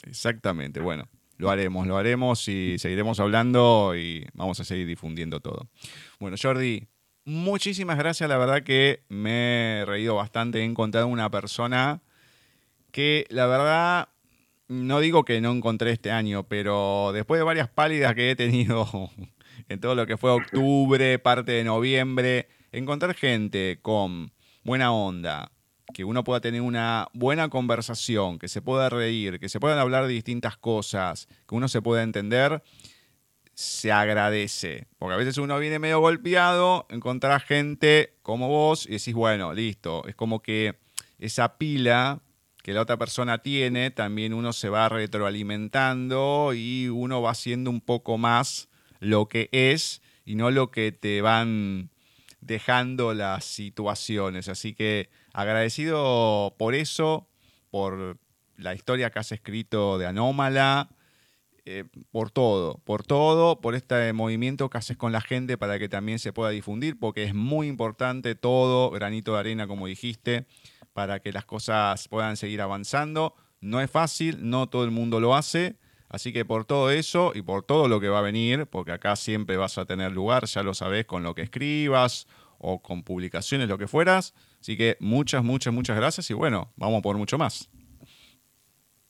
[0.07, 5.69] Exactamente, bueno, lo haremos, lo haremos y seguiremos hablando y vamos a seguir difundiendo todo.
[6.21, 6.87] Bueno, Jordi,
[7.25, 8.29] muchísimas gracias.
[8.29, 10.61] La verdad que me he reído bastante.
[10.61, 12.03] He encontrado una persona
[12.93, 14.09] que la verdad
[14.69, 18.87] no digo que no encontré este año, pero después de varias pálidas que he tenido
[19.69, 24.33] en todo lo que fue octubre, parte de noviembre, encontrar gente con
[24.65, 25.53] buena onda,
[25.93, 30.07] que uno pueda tener una buena conversación, que se pueda reír, que se puedan hablar
[30.07, 32.63] de distintas cosas, que uno se pueda entender,
[33.55, 34.89] se agradece.
[34.99, 40.05] Porque a veces uno viene medio golpeado, encontrar gente como vos y decís, bueno, listo.
[40.07, 40.81] Es como que
[41.19, 42.21] esa pila
[42.63, 47.83] que la otra persona tiene, también uno se va retroalimentando y uno va haciendo un
[47.83, 48.71] poco más
[49.01, 51.91] lo que es y no lo que te van
[52.45, 54.49] dejando las situaciones.
[54.49, 57.27] Así que agradecido por eso,
[57.71, 58.19] por
[58.57, 60.91] la historia que has escrito de Anómala,
[61.65, 65.89] eh, por todo, por todo, por este movimiento que haces con la gente para que
[65.89, 70.47] también se pueda difundir, porque es muy importante todo, granito de arena, como dijiste,
[70.93, 73.35] para que las cosas puedan seguir avanzando.
[73.63, 75.77] No es fácil, no todo el mundo lo hace,
[76.15, 79.17] Así que por todo eso y por todo lo que va a venir, porque acá
[79.17, 82.29] siempre vas a tener lugar, ya lo sabes, con lo que escribas
[82.59, 84.33] o con publicaciones, lo que fueras.
[84.61, 87.69] Así que muchas, muchas, muchas gracias y bueno, vamos por mucho más.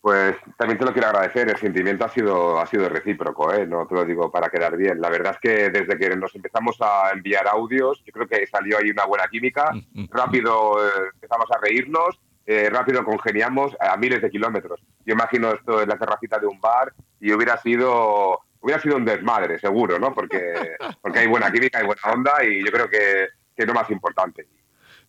[0.01, 3.67] Pues también te lo quiero agradecer, el sentimiento ha sido, ha sido recíproco, ¿eh?
[3.67, 4.99] no te lo digo para quedar bien.
[4.99, 8.79] La verdad es que desde que nos empezamos a enviar audios, yo creo que salió
[8.79, 13.97] ahí una buena química, mm, mm, rápido eh, empezamos a reírnos eh, rápido congeniamos a
[13.97, 14.81] miles de kilómetros.
[15.05, 19.05] Yo imagino esto en la terracita de un bar y hubiera sido hubiera sido un
[19.05, 20.15] desmadre, seguro, ¿no?
[20.15, 23.91] Porque, porque hay buena química, hay buena onda y yo creo que, es lo más
[23.91, 24.49] importante.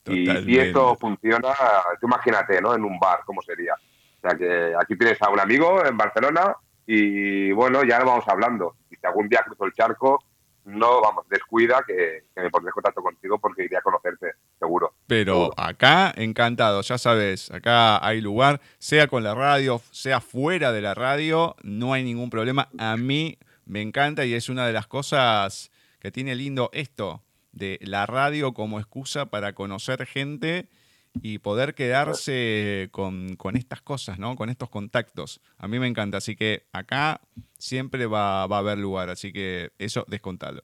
[0.07, 1.51] Y si esto funciona,
[1.99, 2.75] tú imagínate, ¿no?
[2.75, 3.73] En un bar, ¿cómo sería?
[3.73, 6.55] O sea que aquí tienes a un amigo en Barcelona
[6.85, 8.75] y bueno, ya lo vamos hablando.
[8.91, 10.21] Y si algún día cruzo el charco,
[10.65, 14.93] no, vamos, descuida que, me pondré en contacto contigo porque iría a conocerte, seguro.
[15.07, 20.81] Pero acá, encantado, ya sabes, acá hay lugar, sea con la radio, sea fuera de
[20.81, 22.69] la radio, no hay ningún problema.
[22.79, 27.21] A mí me encanta y es una de las cosas que tiene lindo esto,
[27.51, 30.67] de la radio como excusa para conocer gente
[31.21, 34.35] y poder quedarse con, con, estas cosas, ¿no?
[34.35, 35.41] Con estos contactos.
[35.57, 37.21] A mí me encanta, así que acá
[37.57, 40.61] siempre va, va a haber lugar, así que eso descontalo.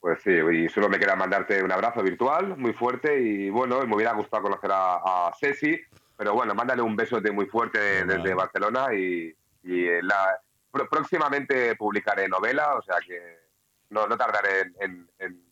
[0.00, 3.94] Pues sí, y solo me queda mandarte un abrazo virtual muy fuerte y bueno, me
[3.94, 5.78] hubiera gustado conocer a, a Ceci,
[6.16, 9.32] pero bueno, mándale un besote muy fuerte desde Barcelona y,
[9.62, 10.40] y la,
[10.72, 13.42] próximamente publicaré novela, o sea que
[13.90, 15.08] no, no tardaré en,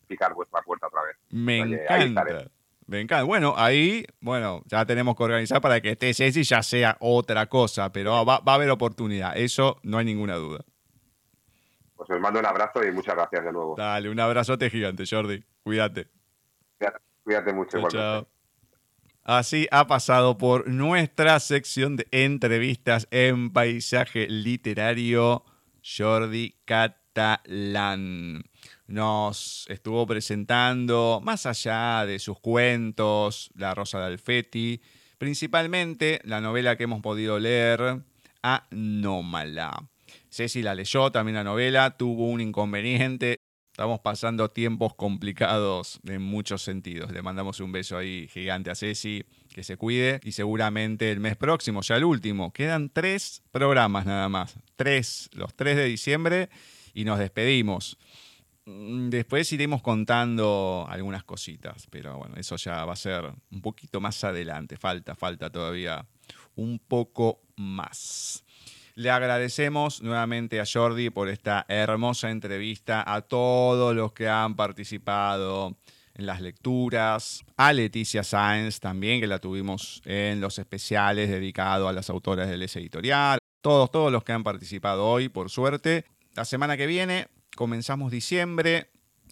[0.06, 1.16] picar vuestra puerta otra vez.
[1.30, 2.50] Me encanta.
[2.90, 3.22] Me encanta.
[3.22, 7.92] Bueno, ahí, bueno, ya tenemos que organizar para que esté Ceci ya sea otra cosa,
[7.92, 10.64] pero va, va a haber oportunidad, eso no hay ninguna duda.
[11.94, 13.76] Pues os mando un abrazo y muchas gracias de nuevo.
[13.78, 15.40] Dale, un abrazote gigante, Jordi.
[15.62, 16.08] Cuídate.
[17.22, 17.78] Cuídate, mucho.
[17.78, 18.28] Chao, chao.
[19.22, 25.44] Así ha pasado por nuestra sección de entrevistas en paisaje literario
[25.80, 28.49] Jordi Catalán.
[28.90, 34.82] Nos estuvo presentando, más allá de sus cuentos, La Rosa de Alfeti,
[35.16, 38.02] principalmente la novela que hemos podido leer,
[38.42, 39.88] Anómala.
[40.28, 43.36] Ceci la leyó también la novela, tuvo un inconveniente.
[43.70, 47.12] Estamos pasando tiempos complicados en muchos sentidos.
[47.12, 50.18] Le mandamos un beso ahí gigante a Ceci, que se cuide.
[50.24, 54.58] Y seguramente el mes próximo, ya el último, quedan tres programas nada más.
[54.74, 56.50] Tres, los tres de diciembre
[56.92, 57.96] y nos despedimos.
[58.66, 64.00] Mm, después iremos contando algunas cositas, pero bueno, eso ya va a ser un poquito
[64.00, 64.76] más adelante.
[64.76, 66.06] Falta, falta todavía
[66.56, 68.44] un poco más.
[68.94, 75.76] Le agradecemos nuevamente a Jordi por esta hermosa entrevista, a todos los que han participado
[76.14, 81.92] en las lecturas, a Leticia Sáenz también, que la tuvimos en los especiales dedicados a
[81.92, 86.04] las autoras del ese editorial, todos, todos los que han participado hoy, por suerte.
[86.34, 87.28] La semana que viene
[87.60, 88.88] comenzamos diciembre,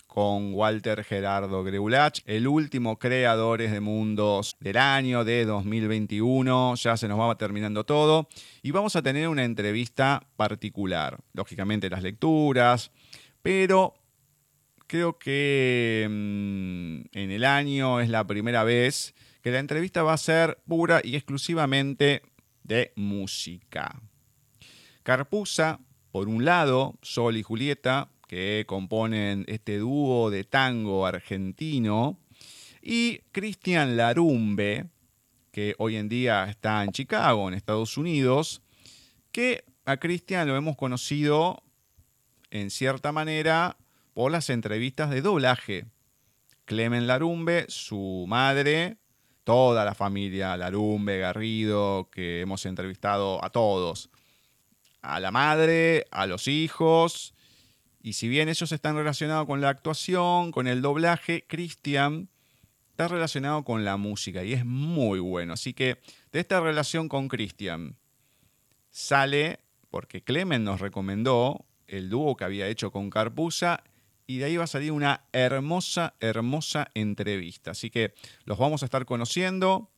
[0.07, 6.75] con Walter Gerardo Greulach, el último Creadores de Mundos del año de 2021.
[6.75, 8.29] Ya se nos va terminando todo
[8.61, 11.19] y vamos a tener una entrevista particular.
[11.33, 12.91] Lógicamente las lecturas,
[13.41, 13.95] pero
[14.87, 20.19] creo que mm, en el año es la primera vez que la entrevista va a
[20.19, 22.21] ser pura y exclusivamente
[22.63, 24.03] de música.
[25.03, 25.81] Carpusa,
[26.11, 32.21] por un lado, Sol y Julieta, que componen este dúo de tango argentino,
[32.81, 34.91] y Cristian Larumbe,
[35.51, 38.63] que hoy en día está en Chicago, en Estados Unidos,
[39.33, 41.63] que a Cristian lo hemos conocido
[42.51, 43.79] en cierta manera
[44.13, 45.87] por las entrevistas de doblaje.
[46.67, 48.99] Clemen Larumbe, su madre,
[49.43, 54.11] toda la familia Larumbe, Garrido, que hemos entrevistado a todos.
[55.01, 57.33] A la madre, a los hijos
[58.09, 62.31] y si bien ellos están relacionados con la actuación, con el doblaje, Christian
[62.89, 65.53] está relacionado con la música y es muy bueno.
[65.53, 66.01] Así que
[66.33, 67.99] de esta relación con Christian
[68.89, 69.61] sale,
[69.91, 73.85] porque Clemen nos recomendó el dúo que había hecho con Carpusa
[74.27, 77.73] y de ahí va a salir una hermosa, hermosa entrevista.
[77.73, 78.15] Así que
[78.47, 79.91] los vamos a estar conociendo.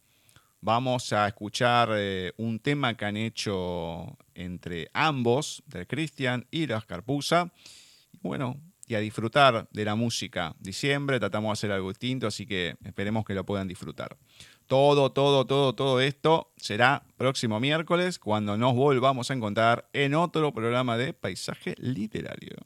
[0.60, 6.86] Vamos a escuchar eh, un tema que han hecho entre ambos, de Christian y las
[6.86, 7.52] Carpusa
[8.20, 10.54] bueno, y a disfrutar de la música.
[10.58, 14.16] Diciembre tratamos de hacer algo distinto, así que esperemos que lo puedan disfrutar.
[14.66, 20.52] Todo, todo, todo, todo esto será próximo miércoles cuando nos volvamos a encontrar en otro
[20.52, 22.56] programa de Paisaje Literario.